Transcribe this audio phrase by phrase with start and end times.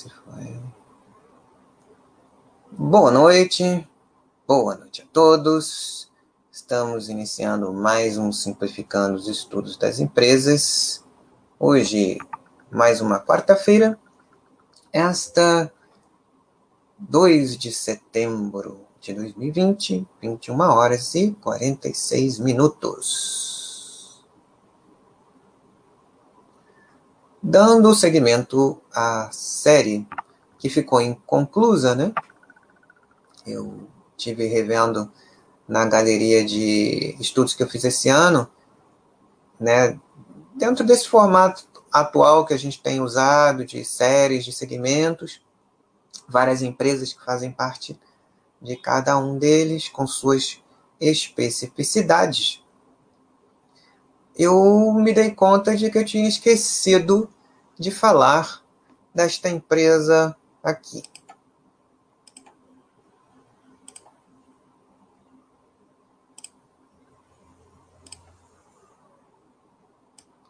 [0.00, 0.58] Foi.
[2.70, 3.86] Boa noite,
[4.48, 6.10] boa noite a todos.
[6.50, 11.04] Estamos iniciando mais um Simplificando os Estudos das Empresas.
[11.60, 12.16] Hoje,
[12.70, 14.00] mais uma quarta-feira,
[14.90, 15.70] esta
[16.98, 23.61] 2 de setembro de 2020, 21 horas e 46 minutos.
[27.44, 30.06] Dando seguimento à série
[30.58, 32.12] que ficou inconclusa, né?
[33.44, 35.10] Eu tive revendo
[35.66, 38.48] na galeria de estudos que eu fiz esse ano,
[39.58, 39.98] né?
[40.54, 45.42] Dentro desse formato atual que a gente tem usado de séries, de segmentos,
[46.28, 47.98] várias empresas que fazem parte
[48.60, 50.62] de cada um deles com suas
[51.00, 52.61] especificidades.
[54.38, 57.28] Eu me dei conta de que eu tinha esquecido
[57.78, 58.62] de falar
[59.14, 61.02] desta empresa aqui.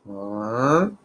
[0.06, 0.96] Hum.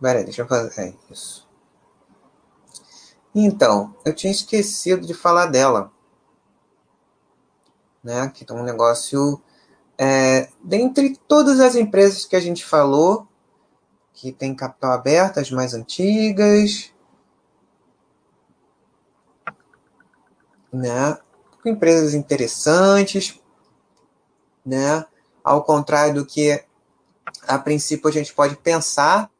[0.00, 0.80] Peraí, deixa eu fazer.
[0.80, 1.46] É isso.
[3.34, 5.92] Então, eu tinha esquecido de falar dela.
[8.02, 8.30] Né?
[8.34, 9.42] Que é um negócio.
[9.96, 13.26] É, dentre todas as empresas que a gente falou,
[14.12, 16.92] que tem capital aberto, as mais antigas,
[20.72, 21.18] né?
[21.64, 23.40] empresas interessantes,
[24.64, 25.04] né?
[25.42, 26.62] Ao contrário do que
[27.46, 29.30] a princípio a gente pode pensar,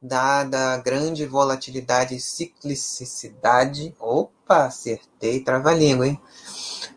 [0.00, 6.20] dada a grande volatilidade e ciclicidade, opa, acertei, trava-língua, hein?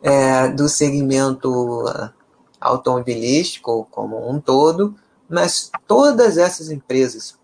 [0.08, 2.14] É, do segmento ah,
[2.62, 4.96] automobilístico como um todo,
[5.28, 7.40] mas todas essas empresas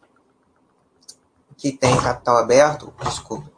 [1.57, 3.51] que têm capital aberto, desculpa,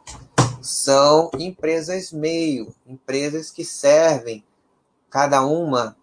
[0.62, 4.42] são empresas meio, empresas que servem
[5.10, 5.94] cada uma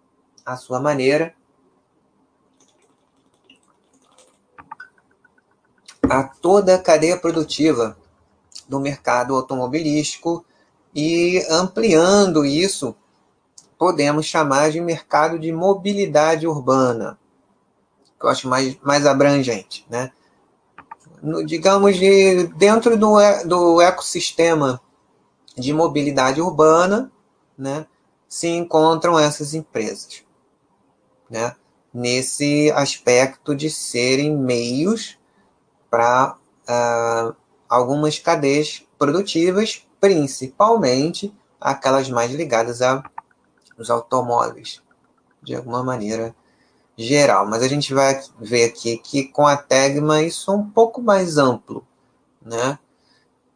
[0.46, 1.34] à sua maneira
[6.08, 7.96] a toda a cadeia produtiva
[8.68, 10.44] do mercado automobilístico
[10.94, 12.94] e ampliando isso,
[13.78, 17.18] podemos chamar de mercado de mobilidade urbana,
[18.18, 20.12] que eu acho mais, mais abrangente, né?
[21.22, 23.16] No, digamos, de, dentro do,
[23.46, 24.80] do ecossistema
[25.56, 27.12] de mobilidade urbana,
[27.56, 27.86] né,
[28.28, 30.24] se encontram essas empresas,
[31.30, 31.54] né,
[31.92, 35.18] nesse aspecto de serem meios
[35.90, 36.36] para
[36.68, 37.36] uh,
[37.68, 44.82] algumas cadeias produtivas, principalmente aquelas mais ligadas aos automóveis,
[45.40, 46.34] de alguma maneira
[46.98, 47.46] geral.
[47.46, 51.38] Mas a gente vai ver aqui que com a Tegma isso é um pouco mais
[51.38, 51.86] amplo,
[52.44, 52.80] né?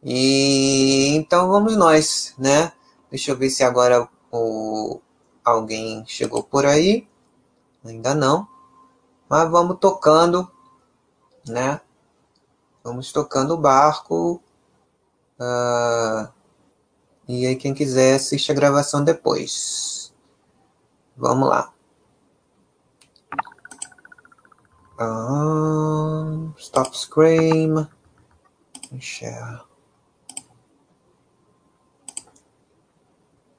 [0.01, 2.71] E então vamos nós, né?
[3.11, 5.01] Deixa eu ver se agora o,
[5.43, 7.05] alguém chegou por aí.
[7.83, 8.47] Ainda não.
[9.27, 10.49] Mas vamos tocando,
[11.45, 11.81] né?
[12.81, 14.41] Vamos tocando o barco.
[15.37, 16.36] Uh,
[17.27, 20.13] e aí, quem quiser, assiste a gravação depois.
[21.15, 21.73] Vamos lá.
[24.99, 27.87] Uh, stop Scream.
[28.99, 29.61] Share.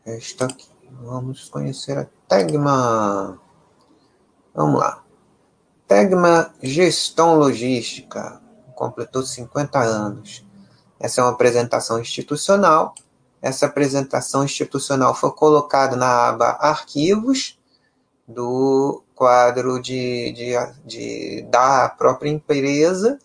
[0.06, 0.68] Está aqui.
[1.02, 3.40] Vamos conhecer a Tegma.
[4.54, 5.04] Vamos lá.
[5.86, 8.40] Tegma Gestão Logística
[8.74, 10.44] completou 50 anos.
[10.98, 12.94] Essa é uma apresentação institucional.
[13.40, 17.58] Essa apresentação institucional foi colocada na aba Arquivos
[18.26, 20.52] do quadro de, de,
[20.84, 23.18] de, da própria empresa.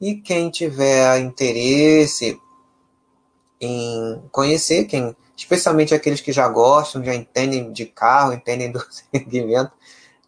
[0.00, 2.40] E quem tiver interesse
[3.60, 8.82] em conhecer, quem, especialmente aqueles que já gostam, já entendem de carro, entendem do
[9.12, 9.72] segmento,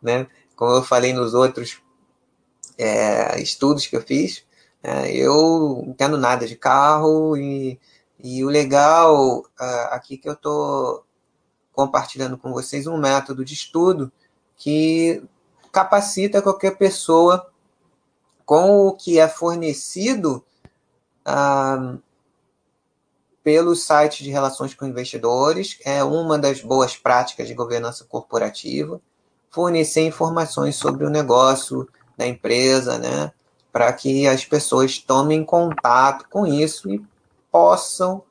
[0.02, 0.26] né?
[0.54, 1.80] como eu falei nos outros
[2.78, 4.44] é, estudos que eu fiz,
[4.82, 7.80] é, eu entendo nada de carro e,
[8.22, 11.04] e o legal uh, aqui que eu estou
[11.72, 14.12] compartilhando com vocês um método de estudo
[14.56, 15.22] que
[15.72, 17.50] capacita qualquer pessoa
[18.44, 20.44] com o que é fornecido
[21.26, 22.00] uh,
[23.42, 29.00] pelo site de relações com investidores, é uma das boas práticas de governança corporativa,
[29.50, 33.32] fornecer informações sobre o negócio da empresa, né?
[33.72, 37.02] para que as pessoas tomem contato com isso e
[37.52, 38.24] possam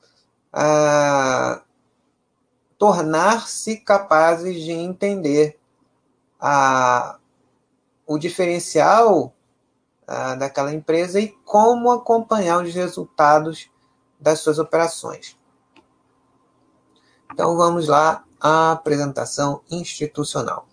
[0.51, 1.61] ah,
[2.81, 5.59] tornar-se capazes de entender
[6.39, 7.19] a,
[8.07, 9.35] o diferencial
[10.07, 13.69] uh, daquela empresa e como acompanhar os resultados
[14.19, 15.37] das suas operações.
[17.31, 20.67] Então vamos lá à apresentação institucional.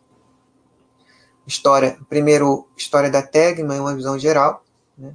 [1.46, 4.64] História, primeiro, história da Tegma em uma visão geral.
[4.96, 5.14] Né?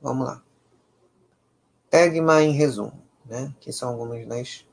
[0.00, 0.45] Vamos lá.
[1.90, 2.92] Tegma em resumo.
[3.24, 3.52] Né?
[3.56, 4.66] Aqui são algumas das.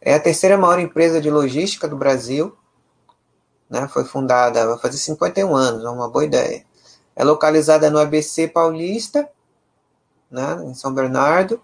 [0.00, 2.56] É a terceira maior empresa de logística do Brasil.
[3.68, 3.88] Né?
[3.88, 6.64] Foi fundada, vai fazer 51 anos, é uma boa ideia.
[7.16, 9.28] É localizada no ABC Paulista,
[10.30, 10.62] né?
[10.64, 11.60] em São Bernardo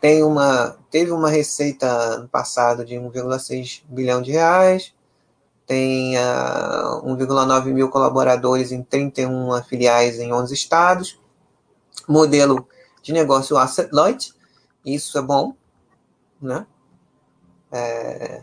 [0.00, 4.94] tem uma, teve uma receita no passado de 1,6 bilhão de reais,
[5.66, 11.19] tem uh, ah, 1,9 mil colaboradores em 31 filiais em 11 estados,
[12.08, 12.68] modelo
[13.02, 14.34] de negócio asset light,
[14.84, 15.54] isso é bom,
[16.40, 16.66] né?
[17.72, 18.42] É,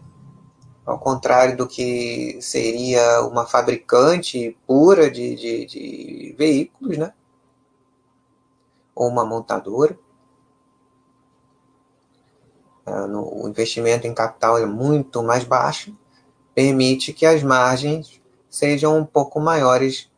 [0.86, 7.14] ao contrário do que seria uma fabricante pura de, de, de veículos, né?
[8.96, 10.00] Ou uma montadora.
[12.86, 15.94] Ah, no, o investimento em capital é muito mais baixo,
[16.56, 20.10] permite que as margens sejam um pouco maiores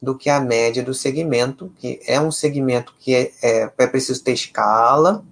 [0.00, 4.22] do que a média do segmento, que é um segmento que é, é, é preciso
[4.22, 5.24] ter escala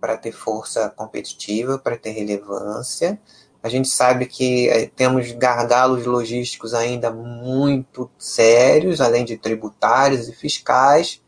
[0.00, 3.18] para ter força competitiva, para ter relevância.
[3.62, 10.32] A gente sabe que é, temos gargalos logísticos ainda muito sérios, além de tributários e
[10.32, 11.22] fiscais,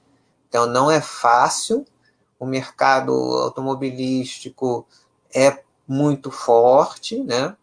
[0.49, 1.85] então não é fácil
[2.39, 4.87] o mercado automobilístico
[5.35, 7.57] é muito forte, né?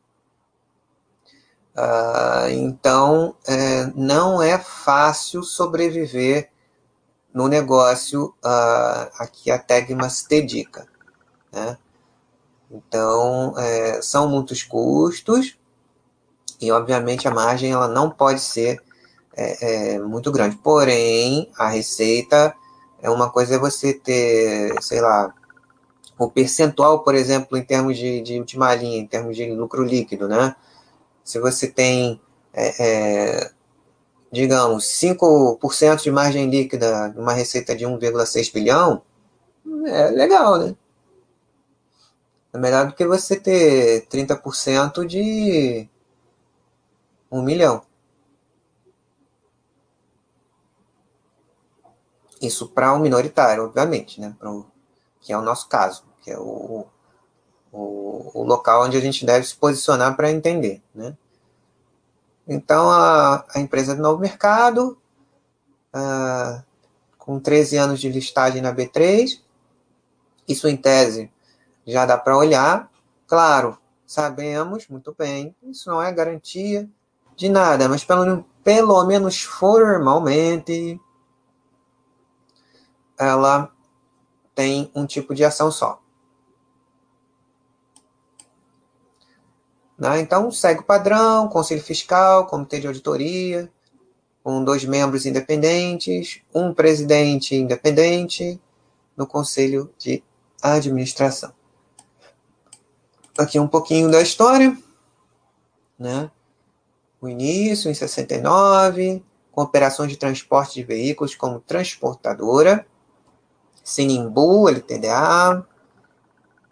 [1.75, 6.49] Uh, então, é, não é fácil sobreviver
[7.33, 10.87] no negócio uh, a que a Tegma se dedica.
[11.51, 11.77] Né?
[12.71, 15.57] Então, é, são muitos custos
[16.61, 18.81] e, obviamente, a margem ela não pode ser
[19.35, 20.55] é, é muito grande.
[20.55, 22.55] Porém, a receita
[23.01, 25.33] é uma coisa é você ter, sei lá,
[26.17, 30.27] o percentual, por exemplo, em termos de, de última linha, em termos de lucro líquido,
[30.27, 30.55] né?
[31.25, 32.21] Se você tem,
[32.53, 33.51] é, é,
[34.31, 39.01] digamos, 5% de margem líquida numa receita de 1,6 bilhão,
[39.87, 40.75] é legal, né?
[42.53, 45.89] É melhor do que você ter 30% de
[47.31, 47.81] 1 milhão.
[52.39, 54.35] Isso para um minoritário, obviamente, né?
[54.37, 54.67] Pro,
[55.19, 56.85] que é o nosso caso, que é o,
[57.75, 61.15] o, o local onde a gente deve se posicionar para entender, né?
[62.47, 64.97] Então, a, a empresa do novo mercado,
[67.17, 69.41] com 13 anos de listagem na B3,
[70.47, 71.31] isso em tese
[71.85, 72.89] já dá para olhar.
[73.27, 76.87] Claro, sabemos muito bem, isso não é garantia
[77.35, 80.99] de nada, mas pelo, pelo menos formalmente
[83.17, 83.71] ela
[84.53, 86.04] tem um tipo de ação só.
[89.97, 90.19] Né?
[90.19, 93.71] Então, segue o padrão, Conselho Fiscal, Comitê de Auditoria,
[94.43, 98.61] com dois membros independentes, um presidente independente
[99.15, 100.23] no Conselho de
[100.61, 101.53] Administração.
[103.37, 104.77] Aqui um pouquinho da história.
[105.97, 106.29] Né?
[107.19, 112.85] O início, em 69, com operações de transporte de veículos como transportadora,
[113.83, 115.65] Sinimbu, LTDA.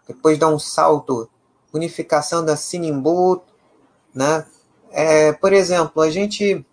[0.06, 1.30] Depois dá um salto,
[1.74, 3.42] unificação da Sinimbu,
[4.14, 4.46] né?
[4.90, 6.64] É, por exemplo, a gente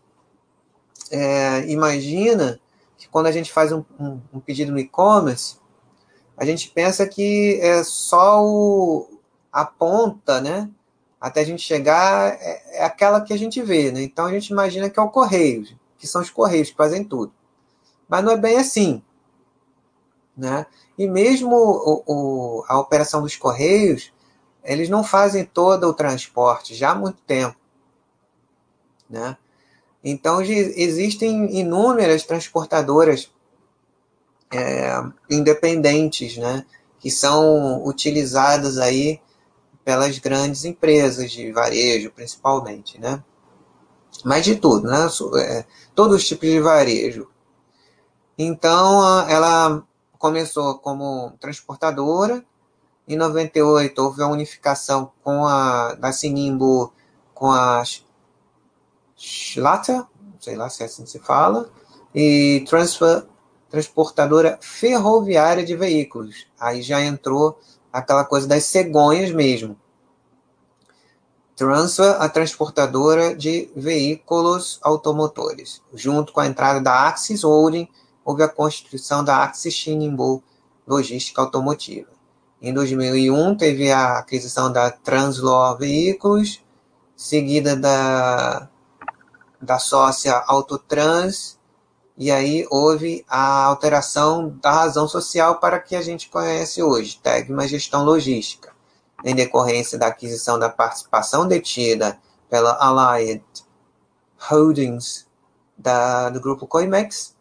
[1.10, 2.60] é, imagina
[2.98, 5.58] que quando a gente faz um, um, um pedido no e-commerce,
[6.38, 9.20] a gente pensa que é só o,
[9.52, 10.70] a ponta, né?
[11.20, 14.02] Até a gente chegar, é, é aquela que a gente vê, né?
[14.04, 15.66] Então a gente imagina que é o correio,
[15.98, 17.34] que são os correios que fazem tudo.
[18.08, 19.02] Mas não é bem assim.
[20.36, 20.66] Né?
[20.98, 24.12] E mesmo o, o, a operação dos Correios,
[24.64, 27.56] eles não fazem todo o transporte já há muito tempo.
[29.10, 29.38] Né?
[30.04, 33.32] Então, existem inúmeras transportadoras
[34.52, 36.66] é, independentes, né?
[37.00, 39.20] que são utilizadas aí
[39.84, 43.24] pelas grandes empresas de varejo, principalmente, né?
[44.24, 45.10] Mas de tudo, né?
[45.40, 45.66] É,
[45.96, 47.28] todos os tipos de varejo.
[48.38, 49.84] Então, ela
[50.20, 52.46] começou como transportadora.
[53.12, 56.94] Em 98 houve a unificação com a da Sinimbu
[57.34, 57.84] com a
[59.18, 60.08] Schlata,
[60.40, 61.70] sei lá se é assim que se fala,
[62.16, 63.26] e transfer,
[63.70, 66.48] transportadora ferroviária de veículos.
[66.58, 67.60] Aí já entrou
[67.92, 69.78] aquela coisa das cegonhas mesmo.
[71.54, 75.82] Transfer, a transportadora de veículos automotores.
[75.94, 77.90] Junto com a entrada da Axis Holding,
[78.24, 80.42] houve a constituição da Axis Shinimbo
[80.88, 82.21] Logística Automotiva.
[82.62, 86.64] Em 2001, teve a aquisição da Translor Veículos,
[87.16, 88.70] seguida da,
[89.60, 91.58] da sócia Autotrans,
[92.16, 97.68] e aí houve a alteração da razão social para que a gente conhece hoje, Tegma
[97.68, 98.72] Gestão Logística,
[99.26, 103.44] em decorrência da aquisição da participação detida pela Allied
[104.38, 105.26] Holdings
[105.76, 107.36] da, do grupo Coimex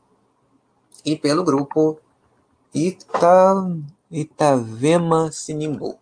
[1.04, 2.00] e pelo grupo
[2.72, 3.66] Ita,
[4.10, 5.98] Itavema Sinimbu.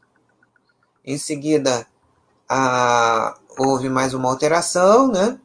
[1.04, 1.86] Em seguida,
[2.48, 5.38] a, houve mais uma alteração, né?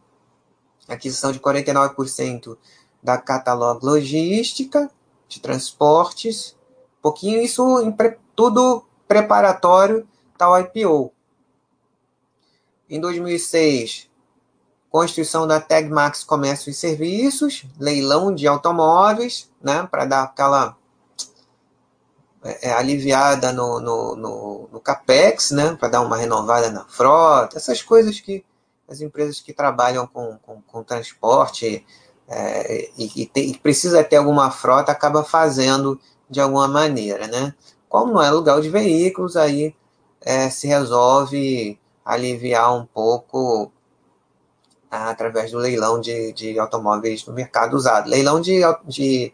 [0.87, 2.57] Aquisição de 49%
[3.01, 4.89] da Catalog Logística
[5.27, 6.55] de Transportes.
[6.99, 11.11] Um pouquinho isso em pre, tudo preparatório tal IPO.
[12.89, 14.09] Em 2006,
[14.89, 20.77] constituição da Tegmax Comércio e Serviços, leilão de automóveis, né, para dar aquela
[22.43, 27.57] é, é, aliviada no, no, no, no, CAPEX, né, para dar uma renovada na frota,
[27.57, 28.43] essas coisas que
[28.87, 31.85] as empresas que trabalham com, com, com transporte
[32.27, 37.53] é, e, e, e, precisa ter alguma frota acaba fazendo de alguma maneira, né?
[37.87, 39.75] Como não é aluguel de veículos, aí
[40.21, 43.71] é, se resolve aliviar um pouco
[44.89, 48.09] através do leilão de, de automóveis no mercado usado.
[48.09, 49.33] Leilão de, de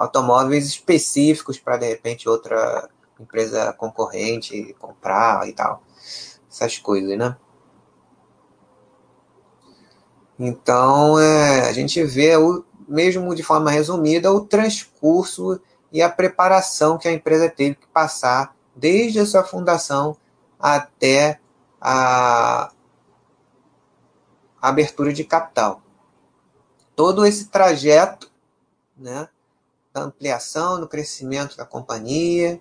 [0.00, 2.88] automóveis específicos para, de repente, outra
[3.20, 5.82] empresa concorrente comprar e tal.
[6.50, 7.36] Essas coisas, né?
[10.38, 15.60] Então, é, a gente vê, o, mesmo de forma resumida, o transcurso
[15.92, 20.16] e a preparação que a empresa teve que passar desde a sua fundação
[20.58, 21.38] até
[21.78, 22.72] a
[24.62, 25.82] abertura de capital.
[26.96, 28.32] Todo esse trajeto,
[28.96, 29.28] né,
[29.92, 32.60] da ampliação, do crescimento da companhia,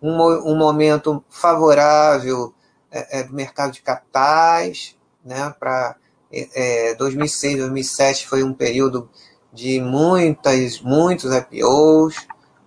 [0.00, 2.54] um, um momento favorável
[2.90, 5.96] é, é, do mercado de capitais, né, para
[6.32, 9.08] é, 2006, 2007 foi um período
[9.52, 12.16] de muitas, muitos IPOs,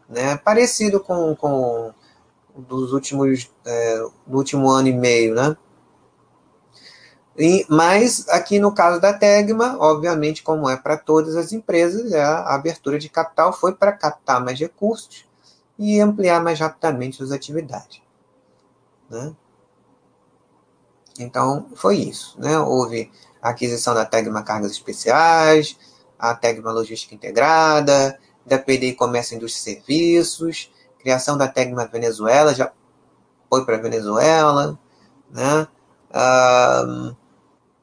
[0.09, 1.93] né, parecido com, com
[2.55, 5.57] dos últimos, é, do último ano e meio, né?
[7.38, 12.56] E, mas aqui no caso da Tegma, obviamente, como é para todas as empresas, a
[12.56, 15.25] abertura de capital foi para captar mais recursos
[15.77, 18.01] e ampliar mais rapidamente suas atividades.
[19.10, 19.36] Né?
[21.20, 22.39] Então, foi isso.
[22.39, 22.58] Né?
[22.58, 23.12] Houve
[23.42, 25.77] a aquisição da Tegma Cargas Especiais,
[26.18, 32.72] a Tegma Logística Integrada, da PDI Comércio Indústria e Serviços, criação da Tegma Venezuela, já
[33.50, 34.80] foi para Venezuela,
[35.30, 35.68] né?
[36.13, 37.15] Um,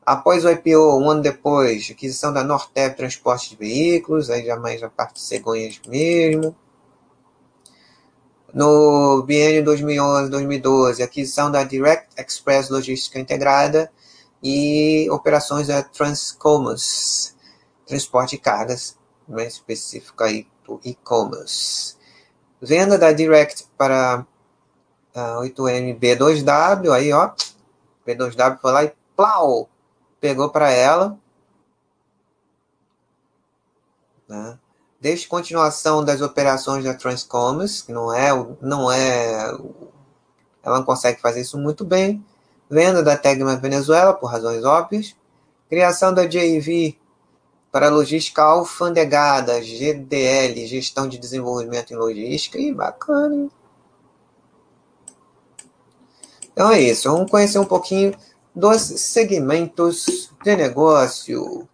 [0.05, 4.83] Após o IPO, um ano depois, aquisição da Nortep Transporte de Veículos, aí já mais
[4.83, 6.57] a parte de cegonhas mesmo.
[8.53, 13.93] No biênio 2011-2012, aquisição da Direct Express Logística Integrada
[14.43, 17.35] e operações da Transcommerce,
[17.87, 21.97] transporte de cargas, mais específico aí do e-commerce.
[22.61, 24.27] Venda da Direct para
[25.15, 27.31] a 8M B2W, aí ó,
[28.07, 29.71] B2W foi lá e plau,
[30.23, 31.19] pegou para ela.
[34.29, 34.57] Né?
[35.01, 39.51] Descontinuação das operações da Transcommerce, que não é, não é.
[40.63, 42.25] Ela não consegue fazer isso muito bem.
[42.71, 45.17] Venda da Tegma Venezuela, por razões óbvias.
[45.69, 46.97] Criação da JV
[47.73, 52.59] para logística alfandegada, GDL, gestão de desenvolvimento em logística.
[52.59, 53.51] E bacana, hein?
[56.53, 57.11] Então é isso.
[57.11, 58.15] Vamos conhecer um pouquinho
[58.55, 61.69] dos segmentos de negócio.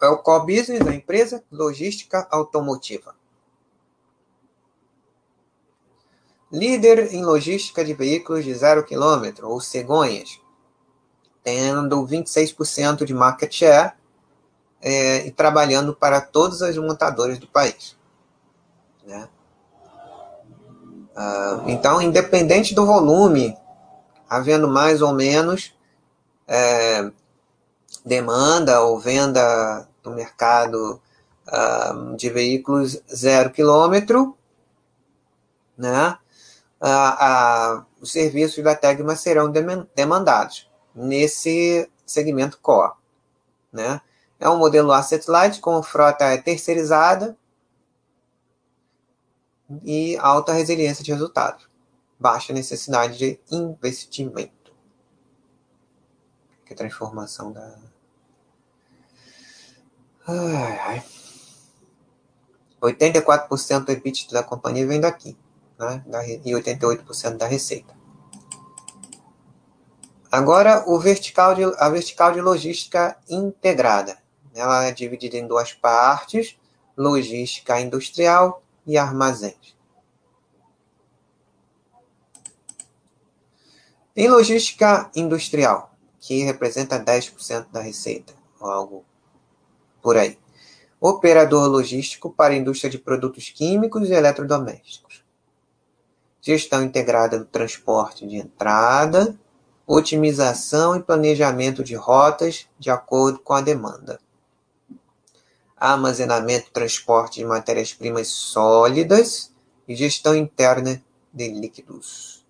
[0.00, 3.14] É o core business da empresa, logística automotiva.
[6.50, 10.40] Líder em logística de veículos de zero quilômetro, ou cegonhas,
[11.44, 13.92] tendo 26% de market share
[14.80, 17.96] é, e trabalhando para todas as montadoras do país.
[19.04, 19.28] Né?
[21.20, 23.54] Uh, então, independente do volume,
[24.26, 25.74] havendo mais ou menos
[26.48, 27.10] é,
[28.02, 30.98] demanda ou venda no mercado
[31.46, 34.34] uh, de veículos zero quilômetro,
[35.76, 36.16] né,
[36.80, 39.52] uh, os serviços da Tegma serão
[39.94, 42.94] demandados nesse segmento core.
[43.70, 44.00] Né?
[44.38, 47.36] É um modelo asset light com frota terceirizada,
[49.84, 51.68] e alta resiliência de resultados.
[52.18, 54.74] baixa necessidade de investimento.
[56.66, 57.78] Que transformação da.
[60.26, 61.04] Ai, ai.
[62.82, 65.36] 84% do EBITDA da companhia vem daqui,
[65.78, 66.02] né?
[66.44, 67.94] e 88% da receita.
[70.30, 74.18] Agora, o vertical de, a vertical de logística integrada.
[74.54, 76.56] Ela é dividida em duas partes:
[76.96, 79.76] logística industrial e armazéns.
[84.16, 89.04] Em logística industrial, que representa 10% da receita, ou algo
[90.02, 90.36] por aí.
[91.00, 95.24] Operador logístico para a indústria de produtos químicos e eletrodomésticos.
[96.40, 99.38] Gestão integrada do transporte de entrada,
[99.86, 104.20] otimização e planejamento de rotas de acordo com a demanda.
[105.80, 109.50] Armazenamento transporte de matérias-primas sólidas
[109.88, 112.40] e gestão interna de líquidos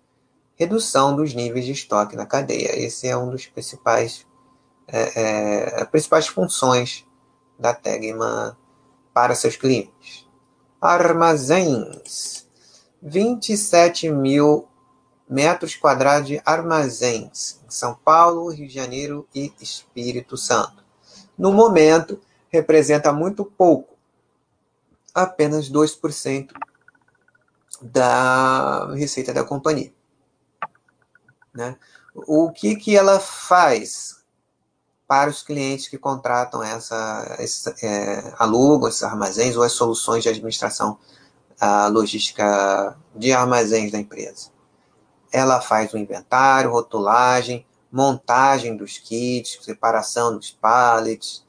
[0.61, 2.77] redução dos níveis de estoque na cadeia.
[2.79, 4.27] Esse é um dos principais
[4.87, 7.03] é, é, principais funções
[7.57, 8.55] da Tegma
[9.11, 10.27] para seus clientes.
[10.79, 12.47] Armazéns.
[13.01, 14.67] 27 mil
[15.27, 20.83] metros quadrados de armazéns em São Paulo, Rio de Janeiro e Espírito Santo.
[21.35, 22.19] No momento,
[22.51, 23.97] representa muito pouco,
[25.13, 26.51] apenas 2%
[27.81, 29.93] da receita da companhia.
[31.53, 31.77] Né?
[32.13, 34.21] O que, que ela faz
[35.07, 40.29] para os clientes que contratam essa, esse, é, alugam esses armazéns ou as soluções de
[40.29, 40.97] administração
[41.59, 44.49] a logística de armazéns da empresa?
[45.31, 51.43] Ela faz o inventário, rotulagem, montagem dos kits, separação dos pallets,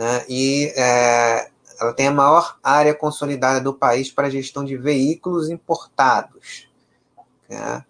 [0.00, 0.24] né?
[0.30, 6.68] e é, ela tem a maior área consolidada do país para gestão de veículos importados.
[7.46, 7.84] Né?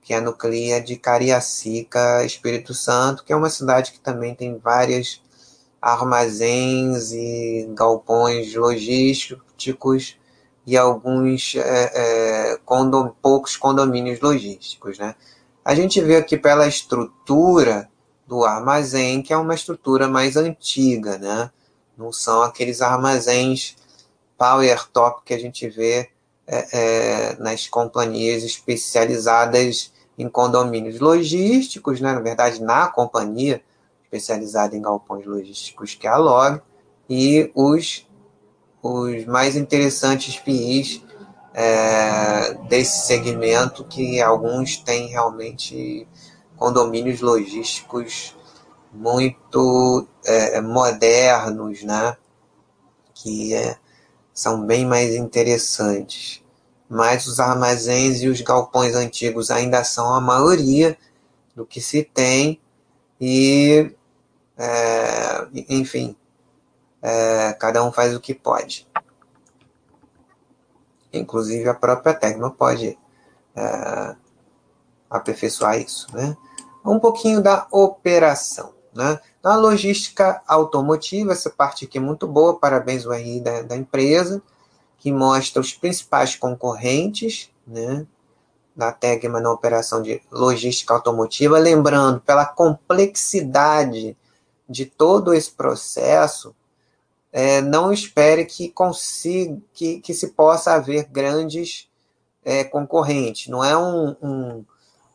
[0.00, 4.58] que é no CLIA de Cariacica, Espírito Santo, que é uma cidade que também tem
[4.58, 5.22] várias
[5.80, 10.18] armazéns e galpões logísticos
[10.66, 14.98] e alguns é, é, condom, poucos condomínios logísticos.
[14.98, 15.14] Né?
[15.64, 17.88] A gente vê aqui pela estrutura
[18.30, 21.50] do armazém, que é uma estrutura mais antiga, né?
[21.98, 23.74] não são aqueles armazéns
[24.38, 26.08] power top que a gente vê
[26.46, 33.64] é, é nas companhias especializadas em condomínios logísticos, né, na verdade, na companhia
[34.04, 36.60] especializada em galpões logísticos que é a Log,
[37.08, 38.06] e os,
[38.80, 41.02] os mais interessantes PIs
[41.52, 46.06] é, desse segmento, que alguns têm realmente
[46.60, 48.36] condomínios logísticos
[48.92, 52.14] muito é, modernos, né?
[53.14, 53.78] que é,
[54.34, 56.42] são bem mais interessantes.
[56.86, 60.98] Mas os armazéns e os galpões antigos ainda são a maioria
[61.56, 62.60] do que se tem
[63.18, 63.94] e
[64.58, 66.14] é, enfim
[67.00, 68.86] é, cada um faz o que pode.
[71.12, 72.98] Inclusive a própria Tecma pode
[73.56, 74.16] é,
[75.08, 76.36] aperfeiçoar isso né
[76.84, 79.20] um pouquinho da operação né?
[79.42, 84.42] Na logística automotiva essa parte aqui é muito boa parabéns o RI da, da empresa
[84.98, 88.06] que mostra os principais concorrentes, né,
[88.76, 94.16] da Tegma na operação de logística automotiva, lembrando, pela complexidade
[94.68, 96.54] de todo esse processo,
[97.32, 101.88] é, não espere que consiga que, que se possa haver grandes
[102.44, 103.48] é, concorrentes.
[103.48, 104.64] Não é um, um,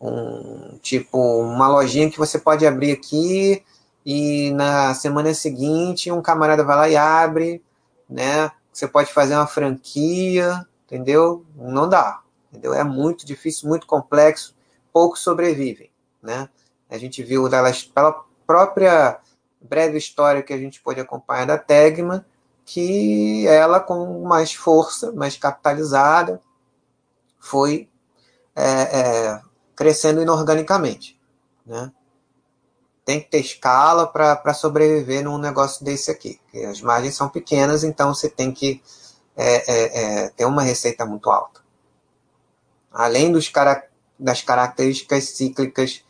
[0.07, 3.63] um, tipo uma lojinha que você pode abrir aqui
[4.05, 7.63] e na semana seguinte um camarada vai lá e abre,
[8.09, 8.51] né?
[8.71, 11.45] Você pode fazer uma franquia, entendeu?
[11.55, 12.73] Não dá, entendeu?
[12.73, 14.55] É muito difícil, muito complexo,
[14.93, 15.89] poucos sobrevivem,
[16.21, 16.49] né?
[16.89, 17.49] A gente viu
[17.93, 19.19] pela própria
[19.59, 22.25] breve história que a gente pôde acompanhar da Tegma,
[22.65, 26.41] que ela com mais força, mais capitalizada,
[27.39, 27.89] foi
[28.55, 29.41] é, é,
[29.75, 31.19] crescendo inorganicamente,
[31.65, 31.91] né?
[33.05, 36.39] tem que ter escala para sobreviver num negócio desse aqui.
[36.67, 38.81] As margens são pequenas, então você tem que
[39.37, 41.61] é, é, é, ter uma receita muito alta.
[42.91, 43.51] Além dos,
[44.17, 46.03] das características cíclicas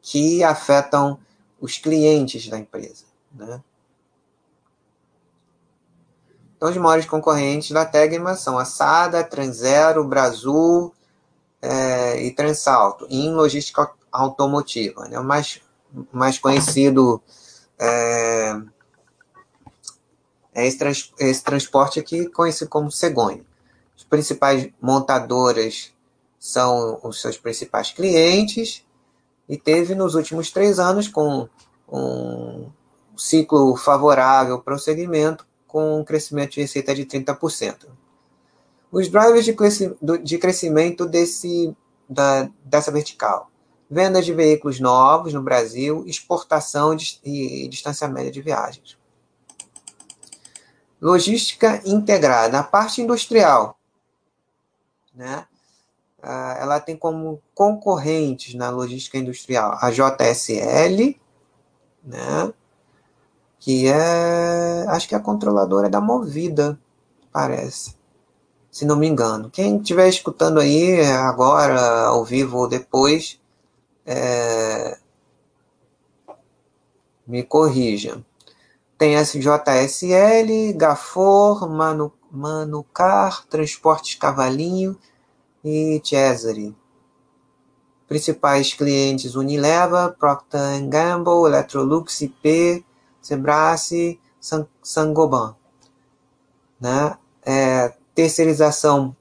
[0.00, 1.16] que afetam
[1.60, 3.04] os clientes da empresa.
[3.32, 3.62] Né?
[6.56, 10.92] Então, os maiores concorrentes da Tegma são a SADA, Tranzero, Brasil
[11.62, 15.08] é, e Transalto, em logística automotiva.
[15.08, 15.18] Né?
[15.20, 15.60] Mas
[16.12, 17.22] mais conhecido
[17.78, 18.60] é,
[20.54, 23.44] é esse, trans, esse transporte aqui conhecido como cegonha.
[23.96, 25.92] As principais montadoras
[26.38, 28.84] são os seus principais clientes
[29.48, 31.48] e teve nos últimos três anos com
[31.88, 32.70] um
[33.16, 37.86] ciclo favorável para o segmento, com um crescimento de receita de 30%.
[38.92, 39.46] Os drivers
[40.22, 41.74] de crescimento desse,
[42.08, 43.50] da, dessa vertical.
[43.90, 48.98] Venda de veículos novos no Brasil, exportação e distância média de viagens.
[51.00, 52.58] Logística integrada.
[52.58, 53.78] A parte industrial,
[55.14, 55.46] né?
[56.22, 61.18] Ah, ela tem como concorrentes na logística industrial a JSL,
[62.04, 62.52] né?
[63.58, 66.76] que é, acho que é a controladora da Movida,
[67.32, 67.94] parece,
[68.72, 69.50] se não me engano.
[69.50, 73.38] Quem estiver escutando aí agora, ao vivo ou depois,
[74.06, 74.98] é,
[77.26, 78.24] me corrija.
[78.96, 84.98] Tem SJSL, Gafor, Manu, Manucar, Transportes Cavalinho
[85.62, 86.74] e Cesare.
[88.08, 92.84] Principais clientes Unilever, Procter Gamble, Electrolux, IP,
[93.20, 94.18] Sebrae,
[94.82, 95.56] Sangoban.
[96.80, 97.18] Né?
[97.44, 99.16] É, terceirização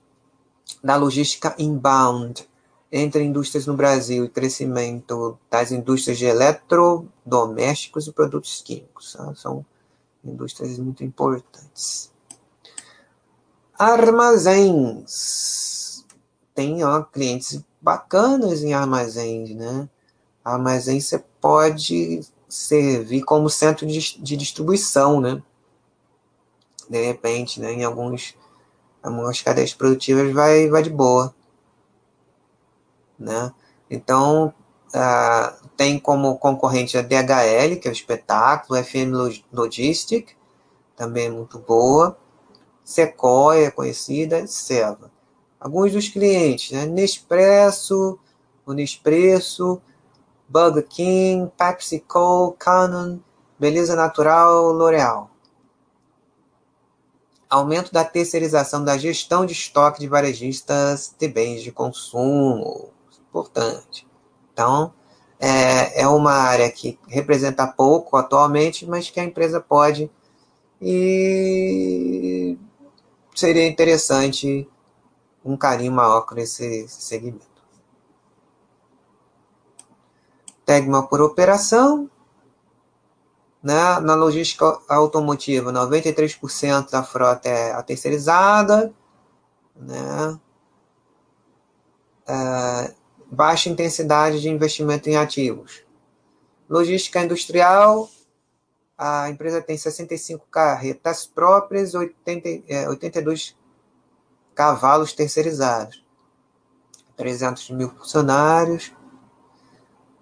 [0.83, 2.47] da logística inbound
[2.91, 9.13] entre indústrias no Brasil e crescimento das indústrias de eletrodomésticos e produtos químicos.
[9.13, 9.33] Tá?
[9.35, 9.65] São
[10.23, 12.11] indústrias muito importantes.
[13.77, 15.11] Armazéns.
[16.53, 19.89] Tem ó, clientes bacanas em armazéns, né?
[20.43, 25.41] Armazém você pode servir como centro de, de distribuição, né?
[26.89, 27.71] De repente, né?
[27.71, 28.35] Em alguns,
[29.01, 31.33] algumas cadeias produtivas vai, vai de boa,
[33.17, 33.53] né?
[33.89, 34.53] Então,
[34.93, 40.35] uh, tem como concorrente a DHL, que é o espetáculo, FM Logistic,
[40.95, 42.17] também é muito boa,
[42.83, 45.11] Sequoia é conhecida, Seva.
[45.59, 46.85] Alguns dos clientes, né?
[46.85, 48.19] Nespresso,
[48.65, 49.81] o Nespresso,
[50.49, 53.19] Burger King, PepsiCo, Canon,
[53.57, 55.30] Beleza Natural, L'Oreal.
[57.51, 62.89] Aumento da terceirização da gestão de estoque de varejistas de bens de consumo.
[63.29, 64.07] Importante.
[64.53, 64.93] Então,
[65.39, 70.09] é, é uma área que representa pouco atualmente, mas que a empresa pode
[70.81, 72.57] e
[73.35, 74.67] seria interessante
[75.43, 77.45] um carinho maior com esse segmento.
[80.65, 82.09] Tegma por operação.
[83.63, 83.99] Né?
[83.99, 88.93] Na logística automotiva, 93% da frota é a terceirizada.
[89.75, 90.39] Né?
[92.27, 92.93] É,
[93.31, 95.83] baixa intensidade de investimento em ativos.
[96.69, 98.09] Logística industrial,
[98.97, 103.57] a empresa tem 65 carretas próprias, 80, é, 82
[104.53, 106.03] cavalos terceirizados,
[107.17, 108.93] 300 mil funcionários,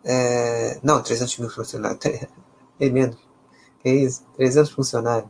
[0.04, 2.00] é, não, 300 mil funcionários.
[2.82, 3.29] É menos.
[3.82, 4.26] Que isso?
[4.36, 5.30] 300 funcionários.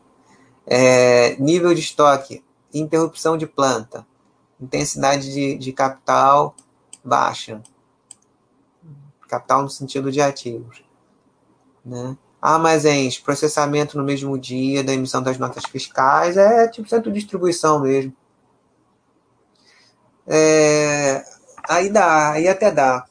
[0.66, 2.44] É, nível de estoque.
[2.74, 4.06] Interrupção de planta.
[4.60, 6.56] Intensidade de, de capital
[7.04, 7.62] baixa.
[9.28, 10.84] Capital no sentido de ativos.
[11.86, 12.18] Né?
[12.42, 17.82] Armazéns, processamento no mesmo dia da emissão das notas fiscais, é tipo centro de distribuição
[17.82, 18.14] mesmo.
[20.26, 21.24] É,
[21.68, 23.06] aí dá, aí até dá.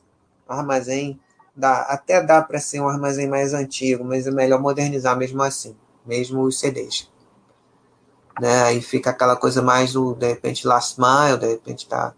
[0.49, 1.21] Armazém
[1.59, 5.77] dá, até dá para ser um armazém mais antigo, mas é melhor modernizar mesmo assim,
[6.07, 7.11] mesmo os CDs.
[8.41, 8.63] Né?
[8.63, 12.15] Aí fica aquela coisa mais do, de repente, last mile, de repente tá,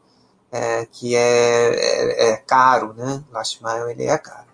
[0.52, 3.24] é, que é, é, é, caro, né?
[3.32, 4.50] Last mile ele é caro.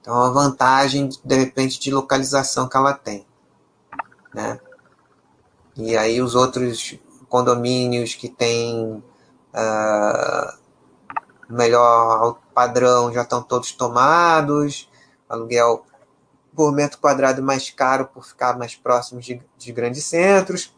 [0.00, 3.26] Então, a vantagem, de repente, de localização que ela tem.
[4.34, 4.60] Né?
[5.76, 6.94] E aí os outros
[7.28, 9.02] condomínios que têm
[9.54, 10.58] uh,
[11.48, 14.88] melhor padrão já estão todos tomados,
[15.28, 15.84] aluguel
[16.54, 20.72] por metro quadrado mais caro por ficar mais próximo de, de grandes centros.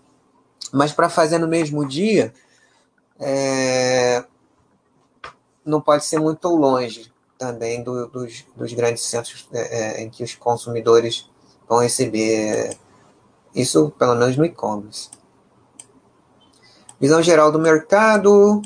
[0.73, 2.33] Mas para fazer no mesmo dia,
[3.21, 4.25] é,
[5.65, 10.25] não pode ser muito longe também do, dos, dos, grandes centros é, é em que
[10.25, 11.31] os consumidores
[11.69, 12.77] vão receber
[13.55, 15.11] isso, pelo menos no e-commerce.
[16.99, 18.62] Visão geral do mercado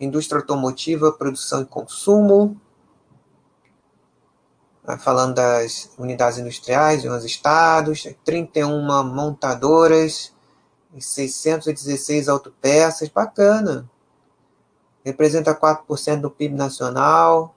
[0.00, 2.60] indústria automotiva, produção e consumo,
[4.98, 10.32] falando das unidades industriais em 11 estados, 31 montadoras
[10.94, 13.88] e 616 autopeças, bacana.
[15.04, 17.54] Representa 4% do PIB nacional,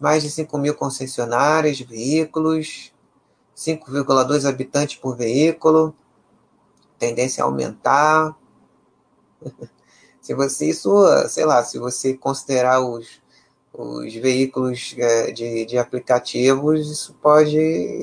[0.00, 2.92] mais de 5 mil concessionárias de veículos,
[3.56, 5.94] 5,2 habitantes por veículo,
[6.98, 8.34] tendência a aumentar.
[10.20, 10.90] Se você isso,
[11.28, 13.20] sei lá, se você considerar os,
[13.72, 18.00] os veículos é, de, de aplicativos, isso pode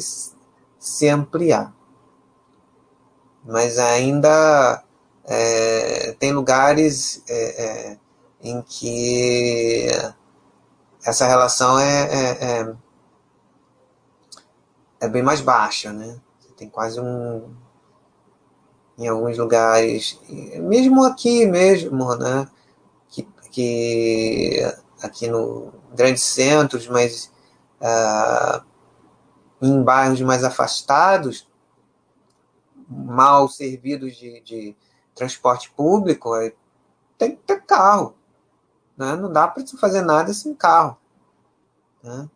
[0.80, 1.74] se ampliar.
[3.46, 4.84] Mas ainda
[5.24, 7.98] é, tem lugares é, é
[8.42, 9.88] em que
[11.04, 12.76] essa relação é, é, é,
[15.02, 16.20] é bem mais baixa, né?
[16.40, 17.56] Você tem quase um
[18.98, 20.20] em alguns lugares,
[20.62, 22.48] mesmo aqui mesmo, né?
[23.10, 24.62] Que, que
[25.02, 27.32] aqui no grandes centros, mas
[27.80, 28.64] ah,
[29.62, 31.48] em bairros mais afastados,
[32.88, 34.76] mal servidos de, de
[35.14, 36.32] transporte público,
[37.18, 38.16] tem que ter carro.
[38.96, 39.16] Né?
[39.16, 40.98] Não dá para fazer nada sem carro.
[42.04, 42.30] Né?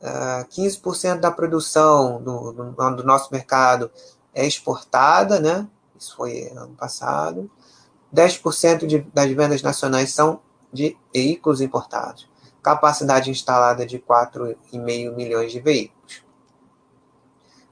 [0.00, 3.90] Uh, ah, 15% da produção do, do, do, nosso mercado
[4.36, 5.66] é exportada, né?
[5.98, 7.50] isso foi ano passado.
[8.14, 12.28] 10% de, das vendas nacionais são de veículos importados.
[12.62, 16.22] Capacidade instalada de 4,5 milhões de veículos.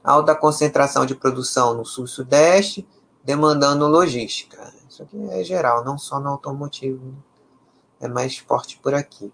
[0.03, 2.87] Alta concentração de produção no sul-sudeste,
[3.23, 4.73] demandando logística.
[4.89, 7.05] Isso aqui é geral, não só no automotivo.
[7.05, 7.13] Né?
[8.01, 9.31] É mais forte por aqui.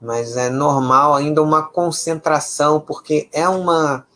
[0.00, 4.06] Mas é normal ainda uma concentração, porque é uma,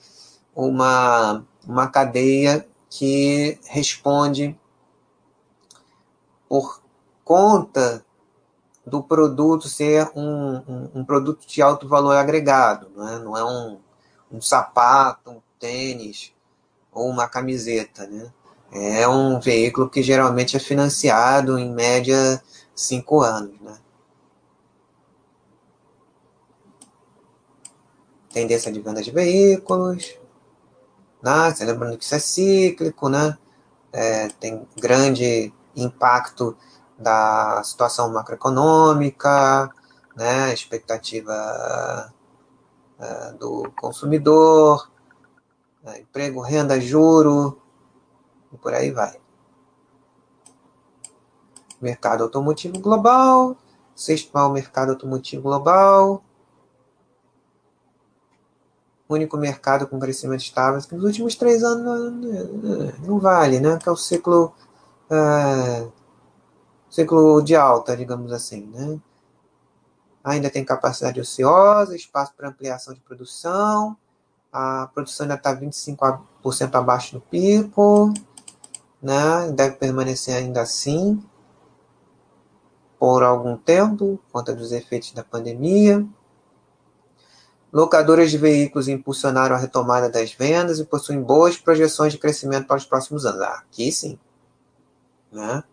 [0.54, 4.58] uma, uma cadeia que responde
[6.48, 6.82] por
[7.24, 8.04] conta
[8.84, 13.44] do produto ser um, um, um, produto de alto valor agregado, não é, não é
[13.44, 13.78] um,
[14.30, 16.34] um sapato, um tênis
[16.92, 18.30] ou uma camiseta, né?
[18.70, 22.42] É um veículo que geralmente é financiado em média
[22.74, 23.78] cinco anos, né?
[28.32, 30.16] Tendência de venda de veículos,
[31.22, 31.54] né?
[31.60, 33.38] lembrando que isso é cíclico, né?
[33.92, 36.56] É, tem grande impacto
[36.98, 39.70] da situação macroeconômica,
[40.16, 42.12] né, expectativa
[42.98, 44.90] uh, do consumidor,
[45.84, 47.60] uh, emprego, renda, juro,
[48.52, 49.20] e por aí vai.
[51.80, 53.56] Mercado automotivo global,
[53.94, 56.22] sexto maior mercado automotivo global,
[59.12, 62.14] único mercado com crescimento estável, que nos últimos três anos
[63.06, 63.78] não, vale, né?
[63.78, 64.52] Que é o ciclo
[65.10, 65.92] uh,
[66.90, 69.00] ciclo de alta, digamos assim, né?
[70.24, 73.96] Ainda tem capacidade ociosa, espaço para ampliação de produção,
[74.52, 76.20] a produção ainda está 25%
[76.74, 78.12] abaixo do pico,
[79.02, 79.50] né?
[79.52, 81.22] deve permanecer ainda assim
[82.98, 86.06] por algum tempo, por conta dos efeitos da pandemia.
[87.72, 92.76] Locadoras de veículos impulsionaram a retomada das vendas e possuem boas projeções de crescimento para
[92.76, 93.40] os próximos anos.
[93.40, 94.18] Ah, aqui sim.
[95.32, 95.64] Né?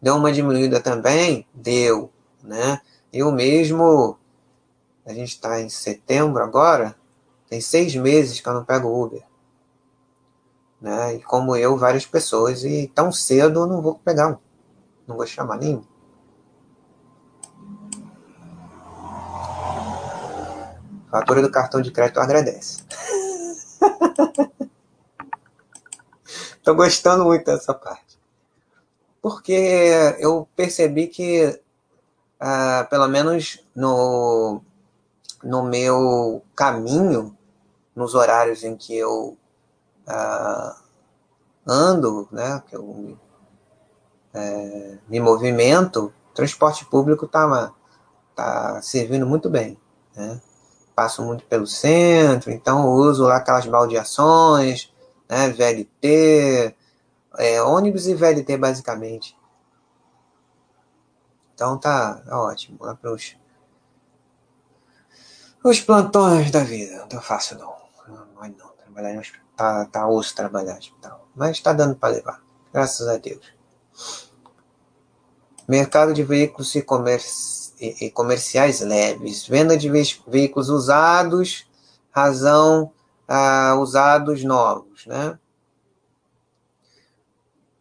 [0.00, 1.46] Deu uma diminuída também?
[1.52, 2.10] Deu,
[2.42, 2.80] né?
[3.12, 4.16] Eu mesmo,
[5.04, 6.96] a gente está em setembro agora,
[7.48, 9.22] tem seis meses que eu não pego Uber.
[10.80, 11.16] Né?
[11.16, 14.38] E como eu, várias pessoas, e tão cedo eu não vou pegar um.
[15.06, 15.84] Não vou chamar nenhum.
[21.14, 22.82] Fatura do cartão de crédito agradece.
[26.56, 28.14] Estou gostando muito dessa parte
[29.24, 29.54] porque
[30.18, 34.60] eu percebi que, uh, pelo menos no,
[35.42, 37.34] no meu caminho,
[37.96, 39.34] nos horários em que eu
[40.06, 40.74] uh,
[41.66, 43.16] ando, né, que eu
[45.08, 47.72] me movimento, transporte público está
[48.34, 49.78] tá servindo muito bem.
[50.14, 50.38] Né?
[50.94, 54.92] Passo muito pelo centro, então uso lá aquelas baldeações,
[55.28, 56.74] né, VLT,
[57.36, 59.36] é, ônibus e VLT, basicamente.
[61.54, 62.78] Então tá, ótimo.
[62.80, 63.36] Lá para os
[65.64, 66.98] os plantões da vida.
[66.98, 67.74] Não tá fácil não.
[68.06, 68.68] Não, não.
[68.76, 69.44] Trabalhar em hospital.
[69.56, 71.26] Tá, tá osso trabalhar em hospital.
[71.34, 72.42] Mas tá dando para levar.
[72.70, 73.54] Graças a Deus.
[75.66, 77.63] Mercado de veículos e, comerci
[78.00, 79.46] e comerciais leves.
[79.46, 81.66] Venda de ve veículos usados.
[82.10, 82.92] Razão
[83.26, 85.38] ah, usados novos, né?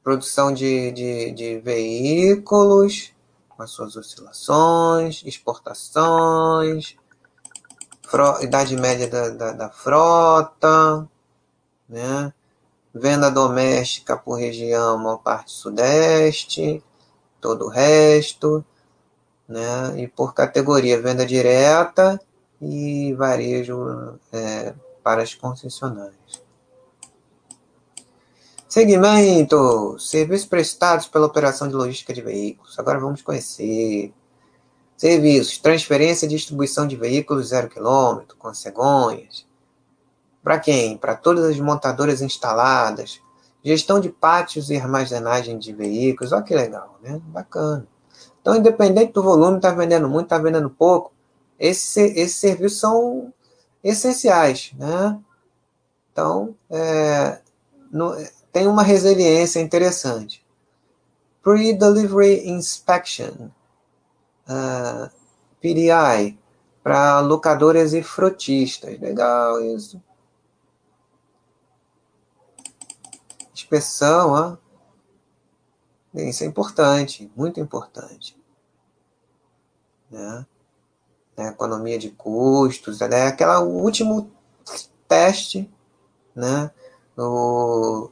[0.04, 3.13] produção de, de, de veículos,
[3.48, 6.98] com as suas oscilações, exportações,
[8.42, 11.08] idade média da, da, da, frota,
[11.88, 12.34] né?
[12.94, 16.84] venda doméstica por região, uma parte sudeste,
[17.39, 18.63] todo o resto,
[19.54, 20.02] né?
[20.02, 22.20] e por categoria, venda direta
[22.60, 26.44] e varejo é, para as concessionárias.
[28.68, 32.80] Segmento: serviços prestados pela operação de logística de veículos.
[32.80, 34.12] Agora vamos conhecer.
[34.98, 39.46] Serviços: transferência e distribuição de veículos zero quilômetro, com cegonhas.
[40.42, 40.98] Para quem?
[40.98, 43.22] Para todas as montadoras instaladas.
[43.63, 46.34] Gestão de pátios e armazenagem de veículos.
[46.34, 47.22] Olha que legal, né?
[47.26, 47.88] Bacana.
[48.43, 51.13] Então, independente do volume, está vendendo muito, está vendendo pouco,
[51.58, 53.34] esse, esses serviços são
[53.82, 55.17] essenciais, né?
[56.12, 57.39] Então, é,
[57.89, 58.13] no,
[58.51, 60.45] tem uma resiliência interessante.
[61.41, 63.49] Pre-Delivery Inspection,
[64.45, 65.10] uh,
[65.62, 66.38] PDI,
[66.84, 68.99] para locadoras e frotistas.
[68.99, 70.03] Legal isso.
[73.53, 74.62] Inspeção, ó.
[76.13, 78.38] Isso é importante, muito importante.
[80.12, 80.45] Né?
[81.38, 84.32] né, economia de custos, né, aquela último
[85.08, 85.69] teste,
[86.36, 86.71] né,
[87.17, 88.10] o,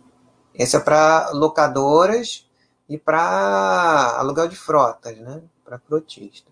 [0.53, 2.47] esse é para locadoras
[2.89, 6.51] e para aluguel de frotas, né, para frotistas.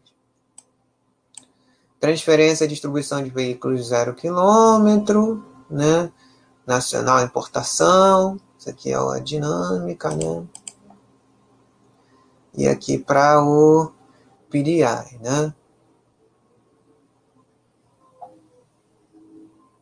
[2.00, 6.12] Transferência e distribuição de veículos zero quilômetro, né,
[6.66, 10.46] nacional importação, isso aqui é a dinâmica, né,
[12.54, 13.92] e aqui para o
[14.50, 15.54] PDI, né,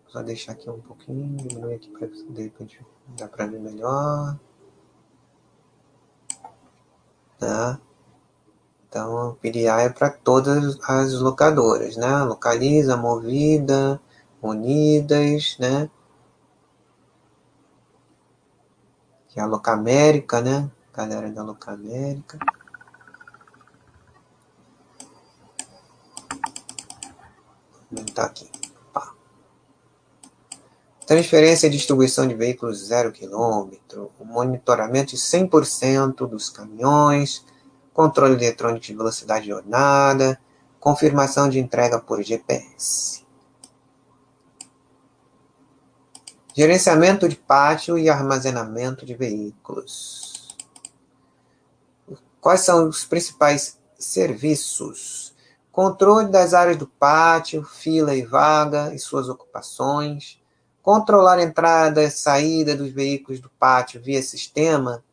[0.07, 2.81] só deixar aqui um pouquinho, diminuir aqui para de repente
[3.17, 4.37] dá para ver melhor.
[7.37, 7.79] Tá?
[8.89, 12.23] Então, o PDI é para todas as locadoras, né?
[12.23, 14.01] Localiza, Movida,
[14.41, 15.89] Unidas, né?
[19.27, 20.71] Que é a Locamérica, né?
[20.97, 22.39] Galera da Locamérica.
[27.91, 28.49] Aumentar aqui.
[31.05, 37.45] Transferência e distribuição de veículos zero quilômetro, monitoramento de 100% dos caminhões,
[37.93, 40.41] controle eletrônico de velocidade de jornada,
[40.79, 43.23] confirmação de entrega por GPS.
[46.55, 50.26] Gerenciamento de pátio e armazenamento de veículos.
[52.41, 55.35] Quais são os principais serviços?
[55.71, 60.39] Controle das áreas do pátio, fila e vaga e suas ocupações
[60.87, 65.03] controlar a entrada e saída dos veículos do pátio via sistema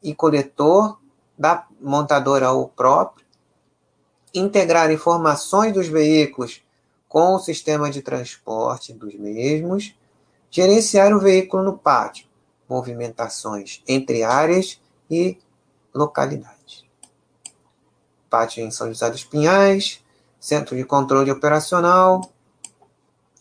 [0.00, 0.96] e coletor
[1.36, 3.26] da montadora ou próprio,
[4.32, 6.62] integrar informações dos veículos
[7.08, 9.92] com o sistema de transporte dos mesmos,
[10.52, 12.28] gerenciar o veículo no pátio,
[12.68, 15.36] movimentações entre áreas e
[15.92, 16.57] localidades.
[18.28, 20.02] Pátio em São José dos Pinhais,
[20.38, 22.22] Centro de Controle Operacional,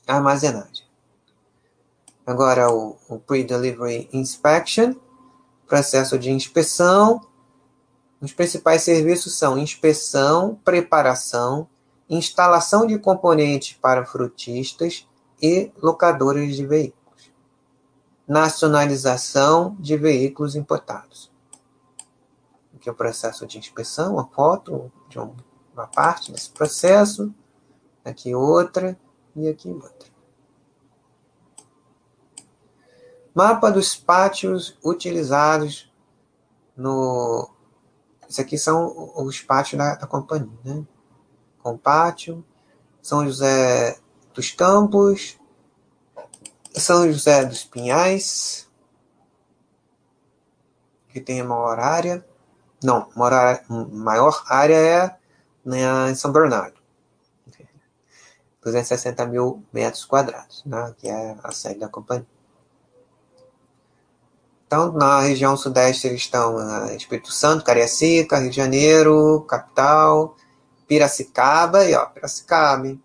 [0.08, 0.86] armazenagem.
[2.26, 4.94] Agora, o, o Pre-Delivery Inspection,
[5.68, 7.22] processo de inspeção.
[8.20, 11.68] Os principais serviços são inspeção, preparação,
[12.10, 15.08] instalação de componentes para frutistas
[15.42, 17.32] e locadoras de veículos.
[18.28, 21.32] Nacionalização de veículos importados.
[22.88, 27.34] Aqui é o processo de inspeção, a foto de uma parte desse processo.
[28.06, 28.98] Aqui outra
[29.36, 30.08] e aqui outra.
[33.36, 35.92] Mapa dos pátios utilizados
[36.78, 37.50] no.
[38.30, 40.88] Isso aqui são os pátios da, da companhia, né?
[41.60, 42.42] Com pátio,
[43.02, 44.00] São José
[44.34, 45.38] dos Campos,
[46.74, 48.70] São José dos Pinhais,
[51.10, 52.26] que tem a maior área.
[52.84, 53.62] Não, maior,
[53.92, 55.18] maior área é
[55.66, 56.78] né, em São Bernardo.
[58.64, 62.28] 260 mil metros quadrados, né, que é a sede da companhia.
[64.66, 70.36] Então, na região sudeste eles estão na Espírito Santo, Cariacica, Rio de Janeiro, capital,
[70.86, 73.02] Piracicaba, e ó, Piracicaba, hein?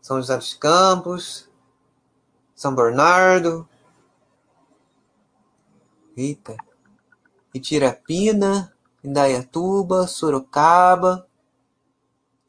[0.00, 1.50] São José dos Campos,
[2.54, 3.68] São Bernardo,
[6.16, 6.56] eita,
[7.54, 8.72] Itirapina,
[9.02, 11.26] Indaiatuba, Sorocaba,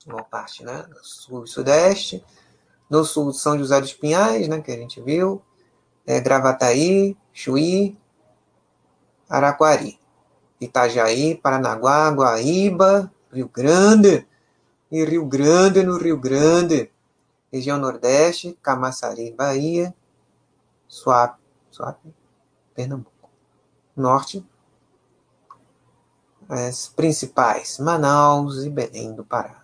[0.06, 2.24] uma parte, né, sul e sudeste,
[2.90, 5.42] no sul São José dos Pinhais, né, que a gente viu,
[6.06, 7.98] é, Gravataí, Chuí,
[9.30, 10.00] Araquari,
[10.60, 14.28] Itajaí, Paranaguá, Guaíba, Rio Grande,
[14.92, 16.92] e Rio Grande no Rio Grande,
[17.52, 19.94] região Nordeste, Camaçari, Bahia,
[20.88, 21.40] Suape,
[21.70, 22.14] Suape,
[22.74, 23.30] Pernambuco.
[23.96, 24.46] Norte,
[26.50, 29.64] as principais, Manaus e Belém do Pará.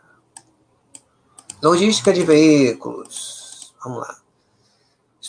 [1.62, 3.74] Logística de veículos.
[3.84, 4.26] Vamos lá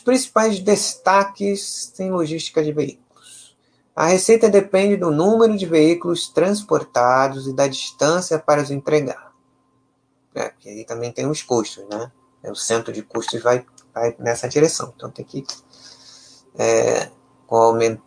[0.07, 3.57] principais destaques em logística de veículos.
[3.95, 9.33] A receita depende do número de veículos transportados e da distância para os entregar.
[10.33, 12.13] É, porque aí também tem os custos, né?
[12.45, 14.93] O centro de custos vai, vai nessa direção.
[14.95, 15.45] Então tem que.
[16.57, 17.11] É,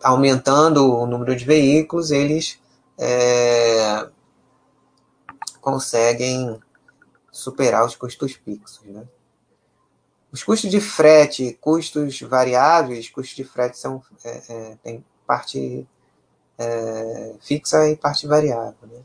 [0.02, 2.58] aumentando o número de veículos, eles
[3.00, 4.06] é,
[5.60, 6.60] conseguem
[7.32, 8.84] superar os custos fixos.
[8.84, 9.04] Né?
[10.30, 15.88] Os custos de frete, custos variáveis, custos de frete são é, é, tem parte
[16.58, 18.74] é, fixa e parte variável.
[18.82, 19.00] Né?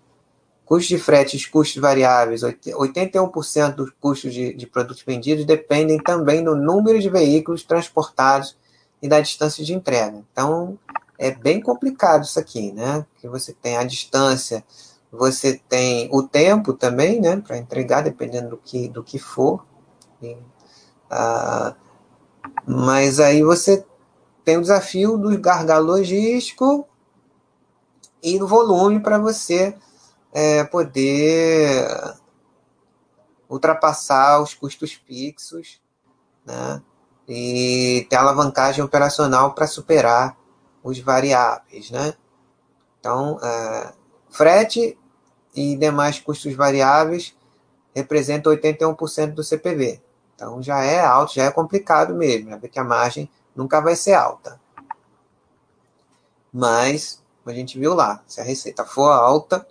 [0.66, 6.43] Custos de frete e custos variáveis, 81% dos custos de, de produtos vendidos dependem também
[6.43, 8.58] do número de veículos transportados
[9.02, 10.24] e da distância de entrega.
[10.32, 10.78] Então,
[11.18, 13.05] é bem complicado isso aqui, né?
[13.16, 14.63] Que você tem a distância,
[15.11, 17.38] você tem o tempo também, né?
[17.38, 19.66] Para entregar, dependendo do que, do que for.
[20.22, 20.38] E,
[21.09, 21.76] ah,
[22.66, 23.86] mas aí você
[24.43, 26.88] tem o desafio do gargalo logístico
[28.22, 29.76] e do volume para você
[30.34, 31.88] é, poder
[33.49, 35.80] ultrapassar os custos fixos,
[36.45, 36.82] né?
[37.28, 40.38] E ter alavancagem operacional para superar
[40.86, 42.14] os variáveis, né?
[43.00, 43.94] Então, é,
[44.30, 44.98] frete
[45.56, 47.36] e demais custos variáveis
[47.96, 50.00] representam 81% do CPV.
[50.36, 52.58] Então já é alto, já é complicado mesmo, né?
[52.58, 54.60] porque a margem nunca vai ser alta.
[56.54, 59.66] Mas, a gente viu lá, se a receita for alta,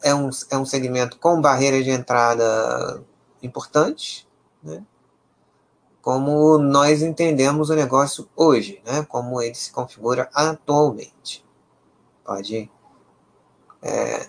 [0.00, 3.02] é um, é um segmento com barreiras de entrada
[3.42, 4.26] importantes,
[4.62, 4.82] né?
[6.02, 9.04] Como nós entendemos o negócio hoje, né?
[9.08, 11.44] como ele se configura atualmente.
[12.24, 12.70] Pode.
[13.82, 14.28] É,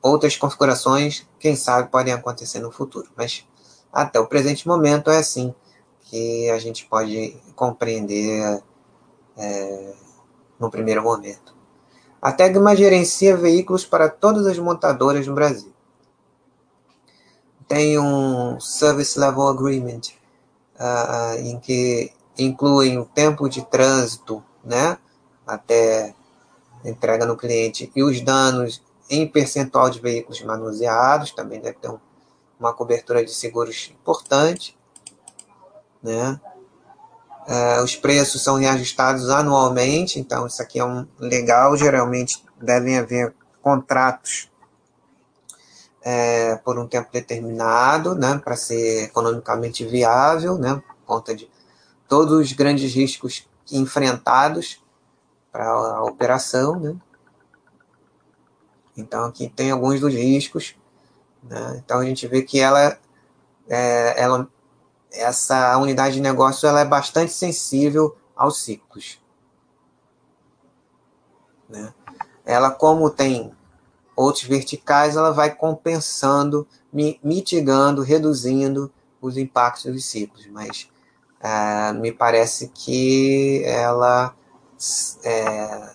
[0.00, 3.46] outras configurações, quem sabe, podem acontecer no futuro, mas
[3.92, 5.54] até o presente momento é assim
[6.02, 8.62] que a gente pode compreender
[9.36, 9.94] é,
[10.58, 11.54] no primeiro momento.
[12.22, 15.72] A Tegma gerencia veículos para todas as montadoras no Brasil.
[17.68, 20.00] Tem um Service Level Agreement
[20.78, 24.98] uh, em que incluem o tempo de trânsito, né,
[25.46, 26.14] até
[26.84, 31.98] entrega no cliente e os danos em percentual de veículos manuseados, também deve ter um,
[32.58, 34.76] uma cobertura de seguros importante,
[36.02, 36.40] né?
[37.48, 41.76] Uh, os preços são reajustados anualmente, então isso aqui é um legal.
[41.76, 44.50] Geralmente devem haver contratos
[46.08, 51.50] é, por um tempo determinado, né, para ser economicamente viável, né, por conta de
[52.06, 54.80] todos os grandes riscos enfrentados
[55.50, 56.94] para a operação, né.
[58.96, 60.76] Então aqui tem alguns dos riscos,
[61.42, 61.82] né.
[61.84, 62.96] Então a gente vê que ela,
[63.68, 64.48] é, ela,
[65.10, 69.20] essa unidade de negócio, ela é bastante sensível aos ciclos,
[71.68, 71.92] né.
[72.44, 73.52] Ela como tem
[74.16, 76.66] outros verticais, ela vai compensando,
[77.22, 78.90] mitigando, reduzindo
[79.20, 80.46] os impactos dos ciclos.
[80.46, 80.88] Mas
[81.40, 84.34] é, me parece que ela
[85.22, 85.94] é,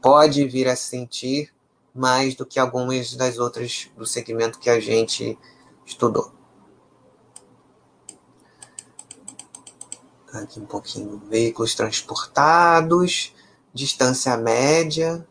[0.00, 1.52] pode vir a sentir
[1.92, 5.36] mais do que algumas das outras do segmento que a gente
[5.84, 6.30] estudou.
[10.32, 13.34] Aqui um pouquinho, veículos transportados,
[13.72, 15.26] distância média,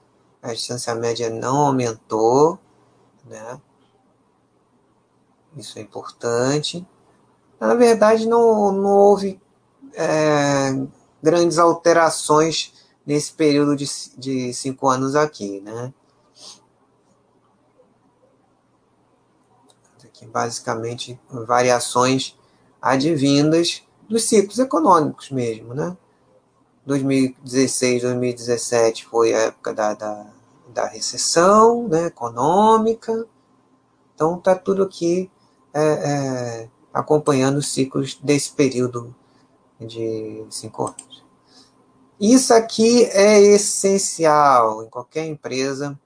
[0.45, 2.59] a distância média não aumentou,
[3.25, 3.59] né?
[5.57, 6.85] Isso é importante.
[7.59, 9.41] Na verdade, não, não houve
[9.93, 10.69] é,
[11.23, 12.73] grandes alterações
[13.03, 13.85] nesse período de,
[14.17, 15.91] de cinco anos aqui, né?
[20.03, 22.37] Aqui, basicamente, variações
[22.79, 25.97] advindas dos ciclos econômicos mesmo, né?
[26.85, 30.34] 2016, 2017 foi a época da, da,
[30.75, 33.25] da recessão né, econômica.
[34.13, 35.31] Então, está tudo aqui
[35.73, 39.15] é, é, acompanhando os ciclos desse período
[39.79, 41.23] de cinco anos.
[42.19, 45.99] Isso aqui é essencial em qualquer empresa,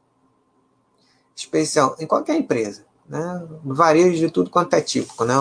[1.35, 3.47] especial em qualquer empresa, né?
[3.63, 5.35] Varejo de tudo quanto é tipo, né?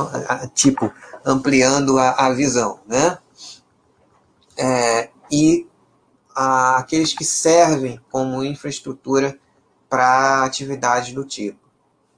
[0.55, 0.93] Tipo,
[1.25, 3.19] ampliando a, a visão, né?
[4.59, 5.68] É, e
[6.39, 9.39] aqueles que servem como infraestrutura
[9.89, 11.69] para atividades do tipo.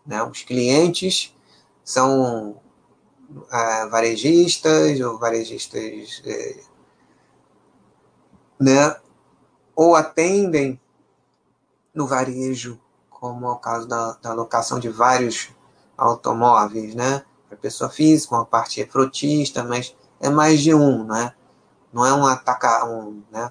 [0.05, 0.23] Né?
[0.23, 1.35] Os clientes
[1.83, 2.61] são
[3.51, 6.61] é, varejistas ou varejistas é,
[8.61, 8.95] né?
[9.75, 10.79] ou atendem
[11.95, 15.49] no varejo, como é o caso da, da locação de vários
[15.97, 17.25] automóveis, né?
[17.49, 21.35] para pessoa física, uma parte é frotista, mas é mais de um, né?
[21.93, 23.51] Não é um atacar, um, né?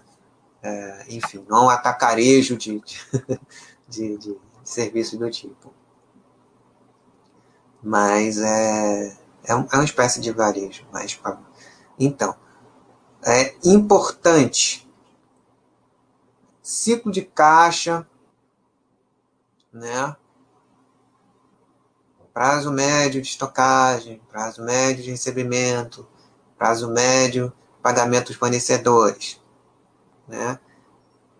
[0.61, 2.99] É, enfim, não um atacarejo de, de,
[3.87, 5.73] de, de serviço do tipo.
[7.81, 9.07] Mas é,
[9.43, 10.85] é, é uma espécie de varejo.
[10.91, 11.19] Mas,
[11.97, 12.35] então,
[13.25, 14.87] é importante
[16.61, 18.07] ciclo de caixa,
[19.73, 20.15] né?
[22.33, 26.07] Prazo médio de estocagem, prazo médio de recebimento,
[26.57, 27.51] prazo médio
[27.81, 29.38] pagamento dos fornecedores,
[30.29, 30.59] né?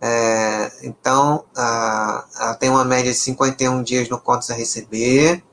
[0.01, 5.43] É, então, a, a, tem uma média de 51 dias no contas a receber,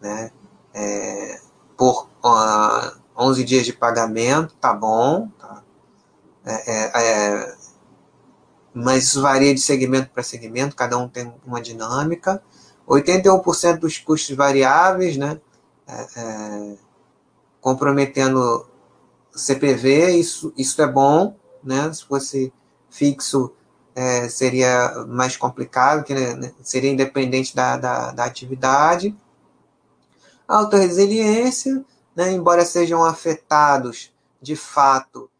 [0.00, 0.30] né?
[0.72, 1.40] É,
[1.76, 5.62] por uh, 11 dias de pagamento, tá bom, tá?
[6.44, 7.56] É, é, é
[8.74, 12.42] mas isso varia de segmento para segmento, cada um tem uma dinâmica.
[12.88, 15.40] 81% dos custos variáveis, né?
[15.88, 16.74] É,
[17.60, 18.66] comprometendo
[19.32, 21.92] CPV, isso, isso é bom, né?
[21.92, 22.52] Se fosse
[22.90, 23.52] fixo,
[23.94, 29.16] é, seria mais complicado, que né, seria independente da, da, da atividade.
[30.46, 31.84] Alta resiliência,
[32.14, 35.30] né, embora sejam afetados de fato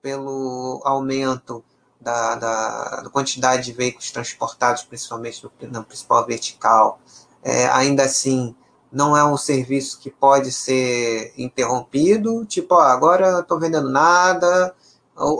[0.00, 1.64] pelo aumento
[2.00, 7.00] da, da, da quantidade de veículos transportados, principalmente no, na principal vertical,
[7.42, 8.54] é, ainda assim
[8.92, 14.74] não é um serviço que pode ser interrompido, tipo, ó, agora eu estou vendendo nada,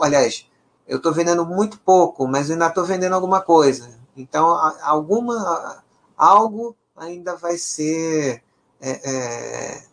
[0.03, 0.49] aliás,
[0.87, 3.99] eu estou vendendo muito pouco, mas ainda estou vendendo alguma coisa.
[4.17, 5.83] Então, alguma,
[6.17, 8.43] algo ainda vai ser
[8.81, 9.85] é, é,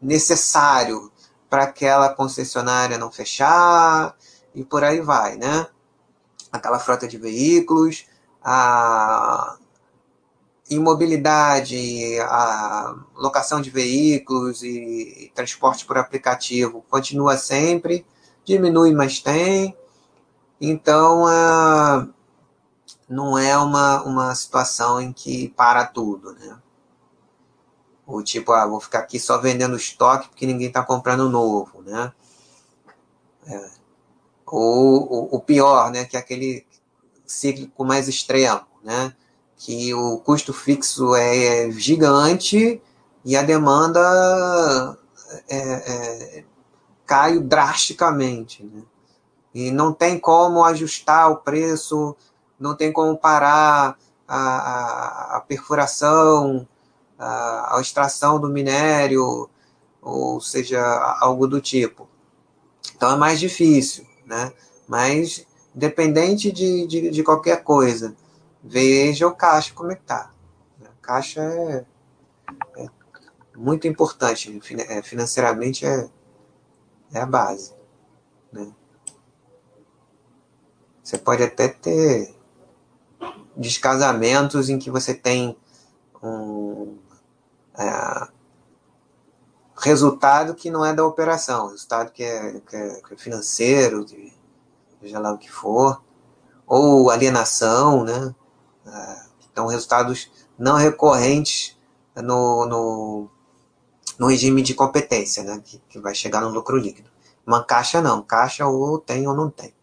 [0.00, 1.10] necessário
[1.48, 4.16] para aquela concessionária não fechar
[4.54, 5.66] e por aí vai, né?
[6.52, 8.06] Aquela frota de veículos,
[8.42, 9.56] a
[10.70, 18.06] imobilidade, a locação de veículos e transporte por aplicativo continua sempre,
[18.44, 19.76] diminui, mas tem.
[20.60, 22.08] Então, é,
[23.08, 26.58] não é uma, uma situação em que para tudo, né?
[28.06, 32.12] O tipo, ah, vou ficar aqui só vendendo estoque porque ninguém está comprando novo, né?
[33.46, 33.70] É.
[34.46, 36.04] Ou o pior, né?
[36.04, 36.66] Que é aquele
[37.26, 39.14] cíclico mais extremo, né?
[39.56, 42.80] Que o custo fixo é gigante
[43.24, 44.98] e a demanda
[45.48, 46.44] é, é,
[47.06, 48.82] cai drasticamente, né?
[49.54, 52.16] E não tem como ajustar o preço,
[52.58, 53.96] não tem como parar
[54.26, 56.66] a, a, a perfuração,
[57.18, 59.48] a, a extração do minério,
[60.02, 60.80] ou seja,
[61.20, 62.08] algo do tipo.
[62.96, 64.52] Então é mais difícil, né?
[64.88, 68.14] Mas, independente de, de, de qualquer coisa,
[68.62, 70.30] veja o caixa como é que tá.
[70.80, 71.84] O caixa é,
[72.76, 72.88] é
[73.56, 76.08] muito importante, é, financeiramente é,
[77.14, 77.72] é a base.
[78.52, 78.72] Né?
[81.02, 82.34] Você pode até ter
[83.56, 85.56] descasamentos em que você tem
[86.22, 86.98] um,
[87.78, 88.28] é,
[89.76, 94.32] resultado que não é da operação, resultado que é, que é, que é financeiro, de,
[95.00, 96.02] seja lá o que for,
[96.66, 98.34] ou alienação, né?
[99.52, 101.78] Então, resultados não recorrentes
[102.16, 103.30] no, no,
[104.18, 105.60] no regime de competência, né?
[105.64, 107.10] Que, que vai chegar no lucro líquido.
[107.46, 109.74] Uma caixa não, caixa ou tem ou não tem.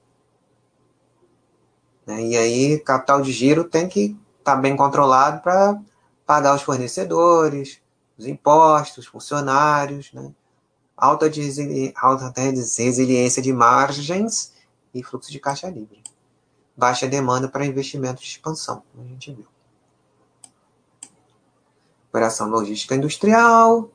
[2.06, 2.24] Né?
[2.24, 5.80] E aí, capital de giro tem que estar tá bem controlado para
[6.26, 7.80] pagar os fornecedores,
[8.18, 10.32] os impostos, funcionários, né?
[10.98, 14.54] alta, de alta resiliência de margens
[14.94, 16.02] e fluxo de caixa livre.
[16.76, 19.48] Baixa demanda para investimentos de expansão, como a gente viu.
[22.10, 23.90] Operação logística industrial,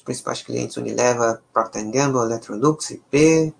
[0.00, 3.54] os principais clientes Unilever, Procter Gamble, Electrolux, IP,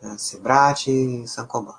[0.00, 1.74] né, Sebrat e Sancoban.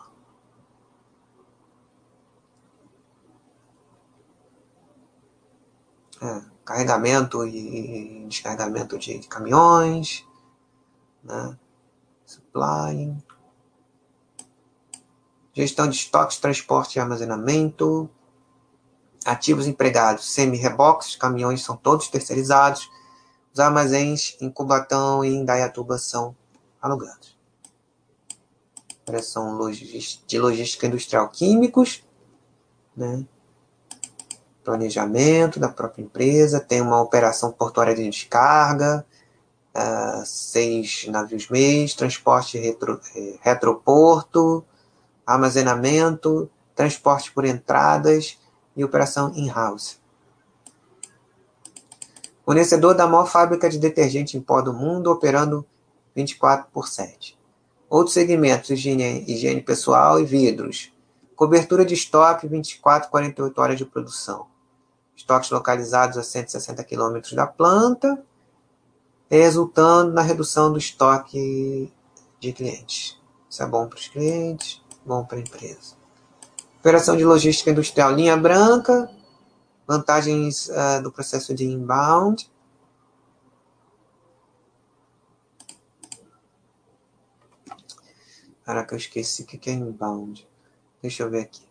[6.21, 10.25] É, carregamento e descarregamento de, caminhões,
[11.23, 11.57] né?
[12.25, 13.15] supply,
[15.53, 18.09] gestão de estoques, transporte e armazenamento,
[19.25, 22.89] ativos empregados, semi-reboques, caminhões são todos terceirizados,
[23.53, 26.35] os armazéns em Cubatão e em Dayatuba são
[26.81, 27.37] alugados.
[29.03, 29.57] Operação
[30.25, 32.03] de logística industrial químicos,
[32.95, 33.25] né?
[34.63, 39.05] planejamento da própria empresa, tem uma operação portuária de descarga,
[39.75, 44.63] uh, seis navios mês, transporte retro, eh, retroporto,
[45.25, 48.39] armazenamento, transporte por entradas
[48.75, 49.99] e operação in-house.
[52.45, 55.65] Fornecedor da maior fábrica de detergente em pó do mundo, operando
[56.15, 57.37] 24 por 7.
[57.89, 60.91] Outros segmentos, higiene, higiene pessoal e vidros.
[61.35, 64.47] Cobertura de estoque, 24 48 horas de produção.
[65.15, 68.21] Estoques localizados a 160 km da planta,
[69.29, 71.91] resultando na redução do estoque
[72.39, 73.17] de clientes.
[73.49, 75.95] Isso é bom para os clientes, bom para a empresa.
[76.79, 79.09] Operação de logística industrial linha branca,
[79.87, 82.51] vantagens uh, do processo de inbound.
[88.63, 90.47] Caraca, eu esqueci o que é inbound.
[91.01, 91.67] Deixa eu ver aqui.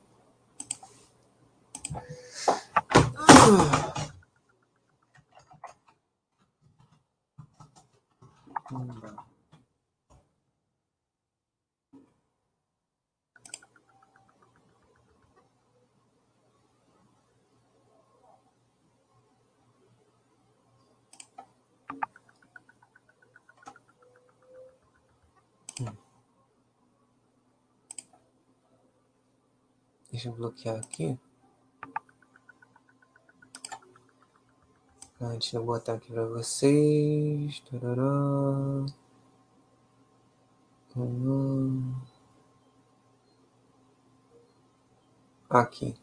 [8.71, 9.32] Inbound.
[30.13, 31.19] Deixa eu bloquear aqui.
[35.19, 37.61] Ah, deixa eu botar aqui para vocês.
[37.61, 38.85] Tarará.
[40.95, 41.95] Hum.
[45.49, 45.95] Aqui.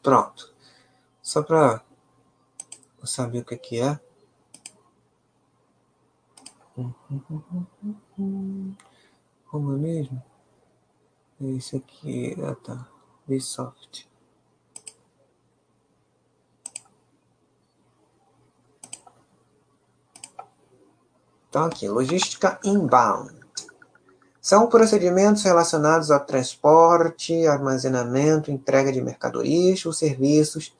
[0.00, 0.54] Pronto.
[1.20, 1.82] Só para
[3.02, 3.98] saber o que, que é.
[9.46, 10.31] Como é mesmo?
[11.44, 12.88] Esse aqui, ah tá,
[13.26, 14.08] Vsoft.
[21.48, 23.34] Então aqui, logística inbound.
[24.40, 30.72] São procedimentos relacionados ao transporte, armazenamento, entrega de mercadorias ou serviços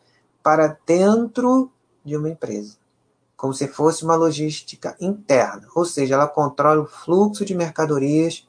[0.45, 1.73] para dentro
[2.05, 2.77] de uma empresa,
[3.37, 8.49] como se fosse uma logística interna, ou seja, ela controla o fluxo de mercadorias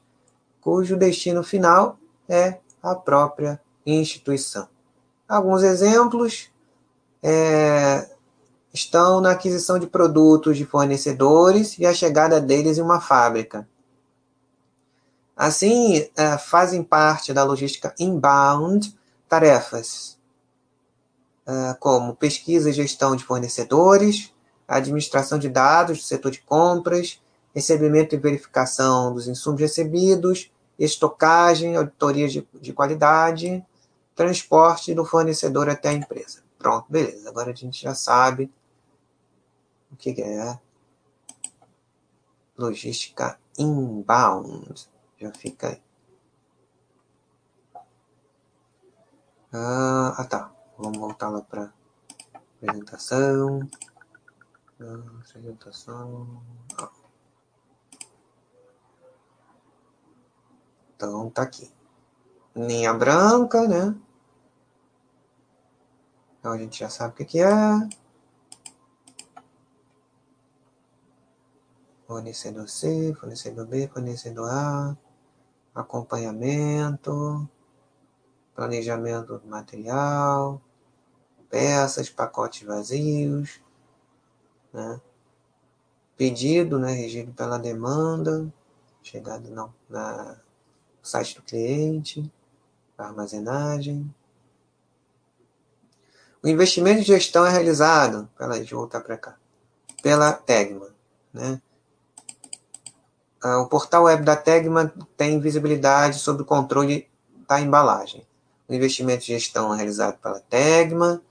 [0.60, 1.98] cujo destino final
[2.28, 4.68] é a própria instituição.
[5.28, 6.50] Alguns exemplos
[7.22, 8.08] é,
[8.72, 13.66] estão na aquisição de produtos de fornecedores e a chegada deles em uma fábrica.
[15.36, 18.96] Assim, é, fazem parte da logística inbound
[19.28, 20.14] tarefas
[21.46, 24.32] é, como pesquisa e gestão de fornecedores,
[24.66, 27.20] administração de dados do setor de compras,
[27.54, 33.64] recebimento e verificação dos insumos recebidos, estocagem, auditoria de, de qualidade,
[34.14, 36.42] transporte do fornecedor até a empresa.
[36.58, 37.28] Pronto, beleza.
[37.28, 38.50] Agora a gente já sabe
[39.92, 40.58] o que é
[42.56, 44.88] logística inbound.
[45.18, 45.82] Já fica aí.
[49.52, 50.52] Ah, ah tá.
[50.78, 51.72] Vamos voltar lá para
[52.60, 53.68] apresentação.
[54.80, 56.42] Ah, apresentação.
[56.78, 57.03] Ah.
[61.04, 61.70] Então, tá aqui.
[62.56, 63.94] Linha branca, né?
[66.38, 67.88] Então, a gente já sabe o que, que é.
[72.06, 74.96] Fornecedor C, fornecedor B, fornecedor A.
[75.74, 77.46] Acompanhamento.
[78.54, 80.60] Planejamento do material.
[81.50, 83.60] Peças, pacotes vazios.
[84.72, 85.00] Né?
[86.16, 86.92] Pedido, né?
[86.92, 88.50] Regido pela demanda.
[89.02, 90.43] Chegada não, na
[91.04, 92.32] o site do cliente,
[92.96, 94.12] a armazenagem.
[96.42, 99.36] O investimento de gestão é realizado, pela, deixa eu voltar para cá,
[100.02, 100.88] pela Tegma.
[101.32, 101.60] Né?
[103.42, 107.06] Ah, o portal web da Tegma tem visibilidade sobre o controle
[107.46, 108.26] da embalagem.
[108.66, 111.22] O investimento de gestão é realizado pela Tegma,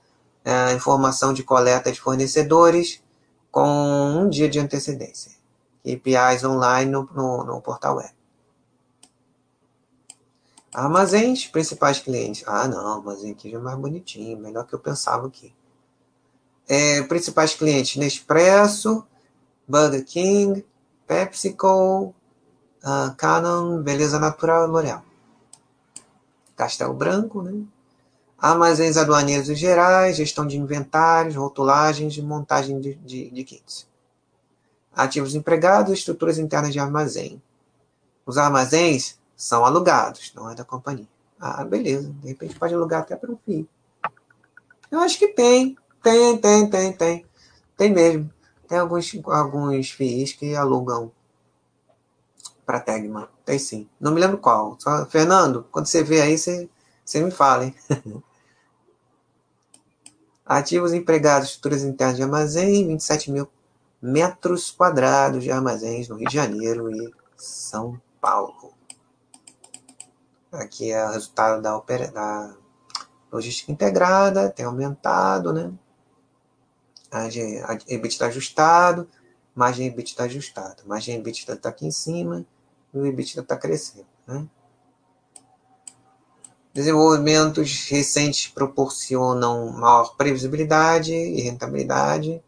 [0.44, 3.02] a informação de coleta de fornecedores
[3.50, 5.32] com um dia de antecedência.
[5.84, 8.23] APIs online no, no, no portal web.
[10.74, 12.42] Armazéns, principais clientes.
[12.48, 15.54] Ah, não, armazém aqui já é mais bonitinho, melhor que eu pensava aqui.
[16.68, 19.06] É, principais clientes: Nespresso,
[19.68, 20.66] Burger King,
[21.06, 22.12] PepsiCo,
[22.82, 25.04] uh, Canon, Beleza Natural e L'Oreal.
[26.56, 27.52] Castelo Branco, né?
[28.36, 33.86] Armazéns aduaneiros e gerais, gestão de inventários, rotulagens e montagem de, de, de kits.
[34.92, 37.40] Ativos empregados, estruturas internas de armazém.
[38.26, 41.06] Os armazéns são alugados, não é da companhia.
[41.38, 42.10] Ah, beleza.
[42.22, 43.68] De repente pode alugar até para um FII.
[44.90, 45.76] Eu acho que tem.
[46.02, 47.26] Tem, tem, tem, tem.
[47.76, 48.32] Tem mesmo.
[48.66, 51.12] Tem alguns, alguns FIIs que alugam
[52.64, 53.28] para Tegman.
[53.44, 53.86] Tem sim.
[54.00, 54.78] Não me lembro qual.
[54.80, 56.66] Só, Fernando, quando você vê aí, você,
[57.04, 57.74] você me fala, hein?
[60.46, 63.46] Ativos empregados, estruturas internas de armazém, 27 mil
[64.00, 68.72] metros quadrados de armazéns no Rio de Janeiro e São Paulo.
[70.54, 71.76] Aqui é o resultado da,
[72.12, 72.54] da
[73.30, 75.72] logística integrada, tem aumentado, né?
[77.10, 77.26] A
[77.88, 79.08] EBITDA ajustado,
[79.54, 80.76] margem EBITDA ajustada.
[80.86, 82.46] Margem EBITDA está aqui em cima
[82.92, 84.46] e o EBITDA está crescendo, né?
[86.72, 92.42] Desenvolvimentos recentes proporcionam maior previsibilidade e rentabilidade.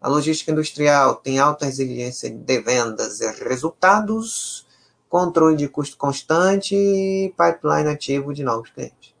[0.00, 4.67] A logística industrial tem alta resiliência de vendas e resultados,
[5.08, 9.14] controle de custo constante e pipeline ativo de novos clientes.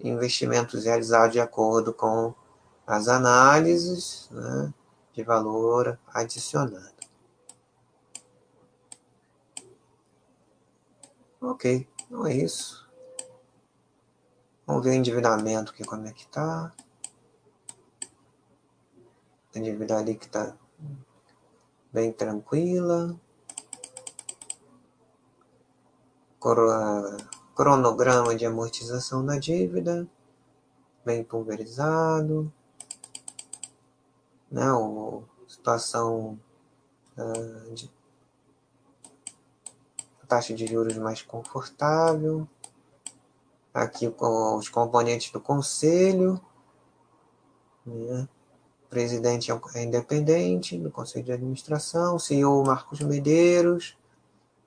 [0.00, 2.34] Investimentos realizados de acordo com
[2.86, 4.72] as análises né,
[5.12, 6.94] de valor adicionado.
[11.40, 12.86] Ok, então é isso.
[14.66, 16.72] Vamos ver o endividamento aqui, como é que tá.
[19.54, 20.56] A dívida que tá
[21.92, 23.18] bem tranquila.
[27.54, 30.06] Cronograma de amortização da dívida,
[31.04, 32.52] bem pulverizado.
[34.50, 36.38] Né, o, situação
[37.18, 37.90] uh, de
[40.28, 42.48] taxa de juros mais confortável
[43.76, 46.40] aqui os componentes do conselho.
[47.84, 48.26] Né?
[48.88, 53.96] Presidente é, é independente do conselho de administração, CEO Marcos Medeiros,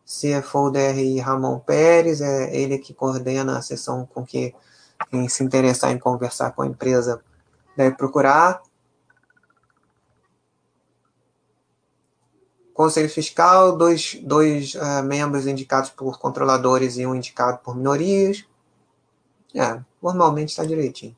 [0.10, 4.55] CFO DRI Ramon Pérez, é ele que coordena a sessão com que
[5.12, 7.22] quem se interessar em conversar com a empresa
[7.78, 8.60] deve procurar.
[12.74, 18.45] Conselho Fiscal, dois, dois uh, membros indicados por controladores e um indicado por minorias.
[19.53, 21.16] É, normalmente está direitinho.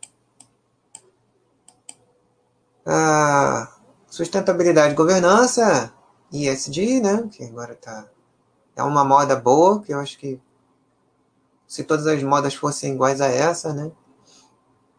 [2.85, 3.71] Ah,
[4.09, 5.93] sustentabilidade e governança,
[6.31, 7.29] ISD, né?
[7.31, 8.10] Que agora tá.
[8.75, 10.39] É uma moda boa, que eu acho que
[11.67, 13.91] se todas as modas fossem iguais a essa, né?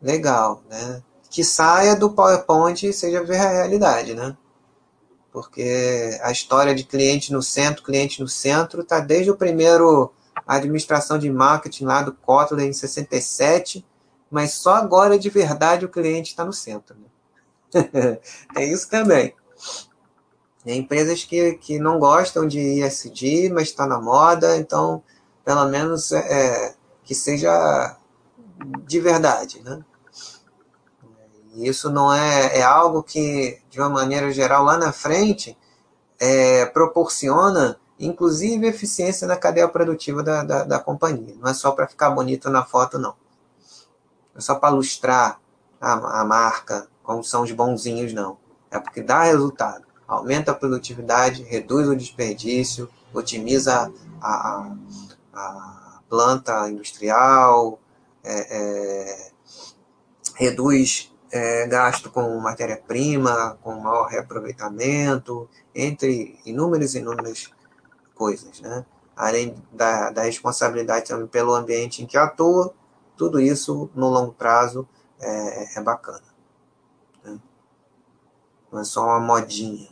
[0.00, 1.02] Legal, né?
[1.30, 4.36] Que saia do PowerPoint e seja ver a realidade, né?
[5.30, 10.12] Porque a história de cliente no centro, cliente no centro, tá desde o primeiro
[10.46, 13.84] administração de marketing lá do Kotler em 67,
[14.30, 16.96] mas só agora de verdade o cliente está no centro.
[17.72, 18.18] Né?
[18.54, 19.34] Tem isso também.
[20.64, 25.02] Tem empresas que, que não gostam de ISD, mas está na moda, então
[25.44, 27.96] pelo menos é, é, que seja
[28.86, 29.60] de verdade.
[29.62, 29.84] Né?
[31.54, 35.58] E isso não é, é algo que, de uma maneira geral, lá na frente,
[36.18, 41.34] é, proporciona inclusive eficiência na cadeia produtiva da, da, da companhia.
[41.38, 43.14] Não é só para ficar bonito na foto, não.
[44.32, 45.40] Não é só para lustrar
[45.80, 48.38] a, a marca, como são os bonzinhos, não.
[48.70, 49.84] É porque dá resultado.
[50.06, 54.76] Aumenta a produtividade, reduz o desperdício, otimiza a, a,
[55.32, 57.78] a planta industrial,
[58.24, 59.30] é, é,
[60.36, 67.50] reduz é, gasto com matéria-prima, com maior reaproveitamento, entre inúmeros e inúmeros
[68.14, 68.84] coisas, né?
[69.16, 72.74] Além da, da responsabilidade também pelo ambiente em que atua,
[73.16, 74.86] tudo isso no longo prazo
[75.20, 76.31] é, é bacana.
[78.72, 79.88] Não é só uma modinha,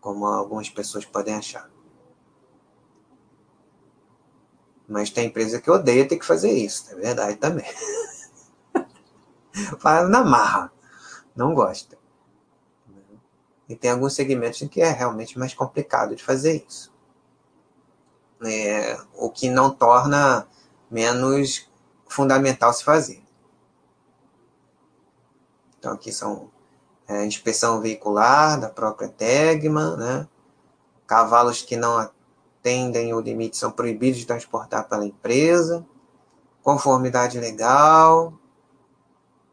[0.00, 1.70] como algumas pessoas podem achar.
[4.88, 7.66] Mas tem empresa que odeia ter que fazer isso, é verdade também.
[9.78, 10.72] Fala na marra,
[11.36, 11.96] não gosta.
[13.68, 16.90] E tem alguns segmentos em que é realmente mais complicado de fazer isso
[18.46, 20.46] é, o que não torna
[20.90, 21.68] menos
[22.08, 23.22] fundamental se fazer.
[25.78, 26.50] Então, aqui são
[27.10, 30.28] é, inspeção veicular da própria Tegma, né?
[31.08, 35.84] cavalos que não atendem o limite são proibidos de transportar pela empresa,
[36.62, 38.32] conformidade legal,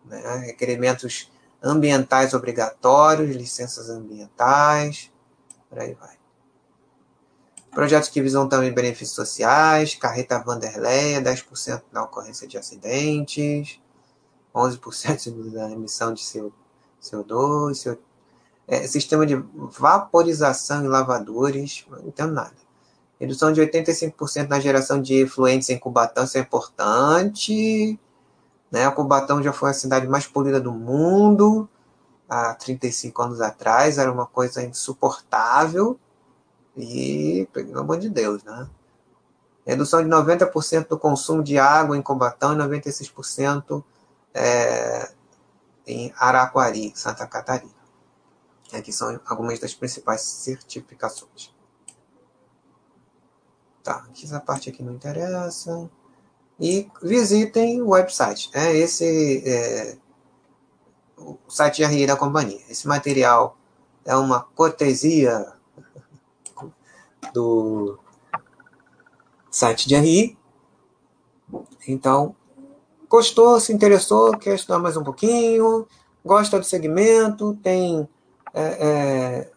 [0.05, 0.37] né?
[0.45, 1.31] requerimentos
[1.61, 5.11] ambientais obrigatórios, licenças ambientais,
[5.67, 6.15] por aí vai.
[7.71, 13.81] Projetos que visam também benefícios sociais, carreta Vanderleia, 10% na ocorrência de acidentes,
[14.53, 16.66] 11% da emissão de CO2,
[17.01, 17.25] CO...
[18.67, 19.35] É, sistema de
[19.79, 22.55] vaporização em lavadores, não entendo nada.
[23.17, 27.97] Redução de 85% na geração de efluentes em Cubatão, isso é importante.
[28.69, 28.89] Né?
[28.91, 31.67] Cubatão já foi a cidade mais poluída do mundo
[32.29, 35.97] há 35 anos atrás, era uma coisa insuportável.
[36.75, 38.67] E, pelo amor de Deus, né?
[39.65, 43.83] Redução de 90% do consumo de água em Combatão e 96%
[44.33, 45.11] é,
[45.87, 47.71] em Araquari, Santa Catarina.
[48.73, 51.55] Aqui são algumas das principais certificações.
[53.81, 55.89] Tá, essa parte aqui não interessa.
[56.59, 58.49] E visitem o website.
[58.53, 59.97] É esse é,
[61.17, 62.61] o site de RI da companhia.
[62.69, 63.57] Esse material
[64.03, 65.53] é uma cortesia
[67.33, 67.97] do
[69.49, 70.37] site de RI.
[71.87, 72.35] Então,
[73.09, 75.87] gostou, se interessou, quer estudar mais um pouquinho,
[76.23, 78.07] gosta do segmento, tem
[78.53, 79.51] é, é,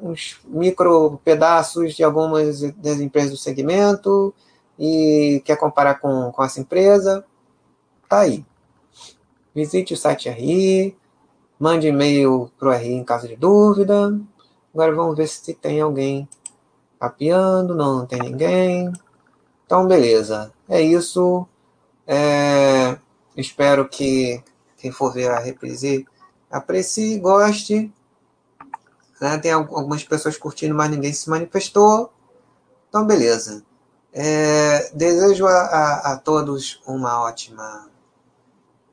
[0.00, 4.34] uns micro pedaços de algumas das empresas do segmento
[4.78, 7.24] e quer comparar com, com essa empresa,
[8.08, 8.44] tá aí.
[9.54, 10.96] Visite o site RI,
[11.58, 14.18] mande e-mail para o RI em caso de dúvida.
[14.72, 16.28] Agora vamos ver se tem alguém
[16.98, 17.74] papeando.
[17.74, 18.92] Não, não tem ninguém.
[19.66, 20.52] Então, beleza.
[20.68, 21.46] É isso.
[22.12, 22.98] É,
[23.36, 24.42] espero que
[24.76, 26.04] quem for ver a reprise
[26.50, 27.92] aprecie, goste.
[29.20, 29.38] Né?
[29.38, 32.12] Tem algumas pessoas curtindo, mas ninguém se manifestou.
[32.88, 33.62] Então, beleza.
[34.12, 37.88] É, desejo a, a, a, todos uma ótima,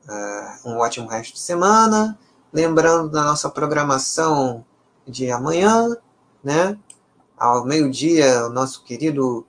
[0.08, 2.16] uh, um ótimo resto de semana.
[2.52, 4.64] Lembrando da nossa programação
[5.04, 5.96] de amanhã,
[6.44, 6.78] né?
[7.36, 9.44] Ao meio-dia, o nosso querido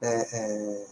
[0.00, 0.06] é,
[0.38, 0.86] é,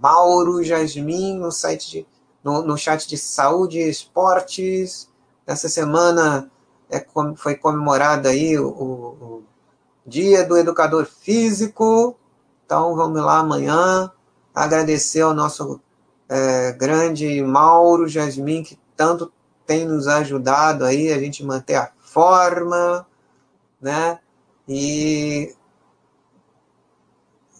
[0.00, 2.06] Mauro Jasmin no site de,
[2.42, 5.08] no, no chat de saúde e esportes.
[5.46, 6.50] Essa semana
[6.90, 7.04] é,
[7.36, 9.42] foi comemorado aí o, o,
[10.06, 12.16] Dia do Educador Físico.
[12.64, 14.10] Então vamos lá amanhã
[14.54, 15.80] agradecer ao nosso
[16.28, 19.30] é, grande Mauro Jasmin, que tanto
[19.66, 23.06] tem nos ajudado aí a gente manter a forma,
[23.80, 24.18] né?
[24.66, 25.54] E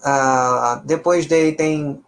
[0.03, 2.03] ah, depois dele tem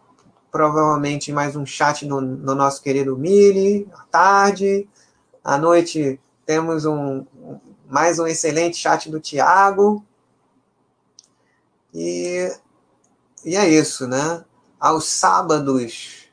[0.50, 4.88] provavelmente mais um chat no, no nosso querido Mili, à tarde.
[5.42, 7.24] À noite temos um,
[7.88, 10.04] mais um excelente chat do Tiago.
[11.94, 12.50] E,
[13.44, 14.44] e é isso, né?
[14.78, 16.28] Aos sábados.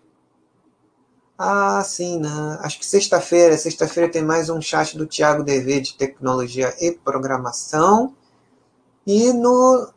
[1.37, 2.57] Ah, sim, né?
[2.61, 3.57] Acho que sexta-feira.
[3.57, 8.15] Sexta-feira tem mais um chat do Tiago DV de tecnologia e programação.
[9.05, 9.89] E no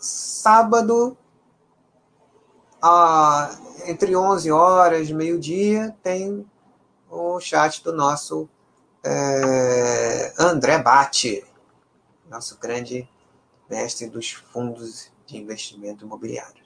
[0.00, 1.16] sábado
[3.86, 6.46] entre 11 horas meio-dia, tem
[7.10, 8.48] o chat do nosso
[9.04, 11.44] é, André Bate,
[12.28, 13.08] nosso grande
[13.68, 16.62] mestre dos fundos de investimento imobiliário.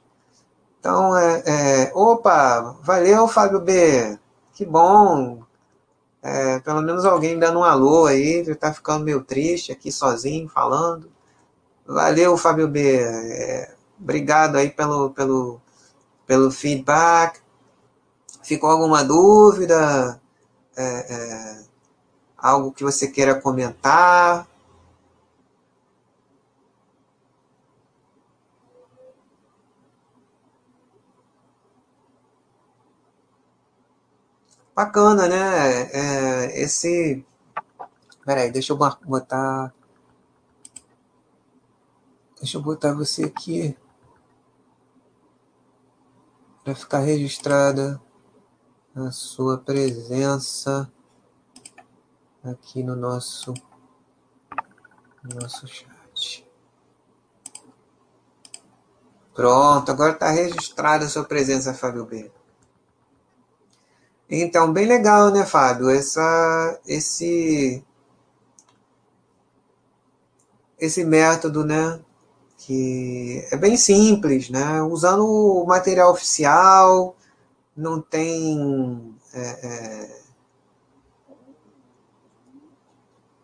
[0.81, 4.19] Então, é, é, opa, valeu, Fábio B.
[4.53, 5.43] Que bom.
[6.23, 11.11] É, pelo menos alguém dando um alô aí, está ficando meio triste aqui sozinho falando.
[11.87, 12.99] Valeu, Fábio B.
[13.01, 15.61] É, obrigado aí pelo, pelo
[16.27, 17.41] pelo feedback.
[18.43, 20.21] Ficou alguma dúvida?
[20.77, 21.65] É, é,
[22.37, 24.47] algo que você queira comentar?
[34.75, 35.83] Bacana, né?
[35.93, 37.25] É, esse.
[38.25, 39.73] Peraí, deixa eu botar.
[42.37, 43.77] Deixa eu botar você aqui
[46.65, 48.01] para ficar registrada
[48.97, 50.91] a sua presença
[52.43, 53.53] aqui no nosso,
[55.23, 56.49] no nosso chat.
[59.35, 62.33] Pronto, agora está registrada a sua presença, Fábio B.
[64.31, 65.91] Então, bem legal, né, Fábio?
[65.91, 67.85] Essa, esse,
[70.79, 72.01] esse método, né,
[72.67, 74.83] que é bem simples, né?
[74.83, 77.15] Usando o material oficial,
[77.77, 80.21] não tem é, é,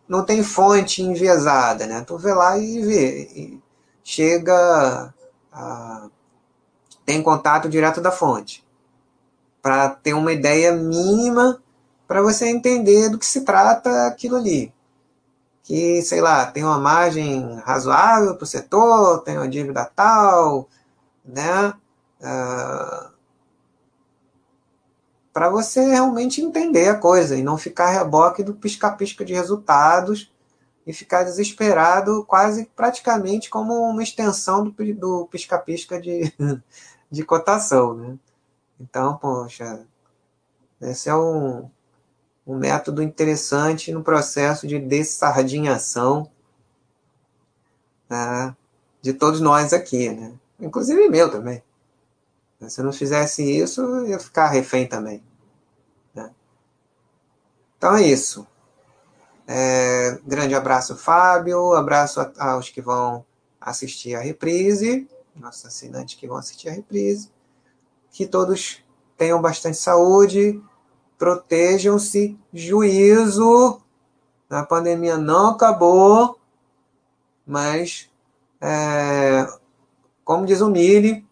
[0.07, 2.01] não tem fonte enviesada, né?
[2.01, 3.61] Tu vê lá e vê, e
[4.03, 5.13] chega
[5.51, 6.09] a,
[7.05, 8.65] tem contato direto da fonte
[9.61, 11.61] para ter uma ideia mínima
[12.07, 14.73] para você entender do que se trata aquilo ali
[15.71, 20.67] que, sei lá, tem uma margem razoável para o setor, tem uma dívida tal,
[21.23, 21.69] né?
[22.19, 23.11] Uh, ah,
[25.31, 30.29] para você realmente entender a coisa e não ficar reboque do pisca-pisca de resultados
[30.85, 36.33] e ficar desesperado quase praticamente como uma extensão do pisca-pisca de,
[37.09, 38.19] de cotação, né?
[38.77, 39.85] Então, poxa,
[40.81, 41.71] esse é um,
[42.45, 46.29] um método interessante no processo de dessardinhação
[48.09, 48.55] né,
[49.01, 50.33] de todos nós aqui, né?
[50.59, 51.63] inclusive meu também.
[52.67, 55.23] Se eu não fizesse isso, eu ia ficar refém também.
[56.13, 56.29] Né?
[57.77, 58.45] Então é isso.
[59.47, 61.73] É, grande abraço, Fábio.
[61.73, 63.25] Abraço aos que vão
[63.59, 67.31] assistir a reprise, nossos assinantes que vão assistir a reprise.
[68.11, 68.83] Que todos
[69.17, 70.61] tenham bastante saúde,
[71.21, 73.79] protejam-se, juízo.
[74.49, 76.39] A pandemia não acabou,
[77.45, 78.09] mas,
[78.59, 79.45] é,
[80.25, 81.23] como diz o Mili,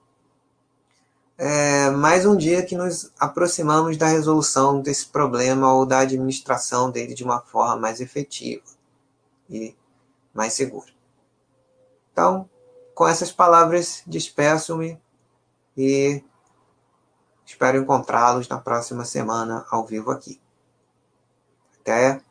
[1.40, 7.16] é mais um dia que nos aproximamos da resolução desse problema ou da administração dele
[7.16, 8.62] de uma forma mais efetiva
[9.50, 9.76] e
[10.32, 10.92] mais segura.
[12.12, 12.48] Então,
[12.94, 15.02] com essas palavras, despeço-me
[15.76, 16.24] e
[17.50, 20.40] espero encontrá-los na próxima semana ao vivo aqui.
[21.82, 22.22] Até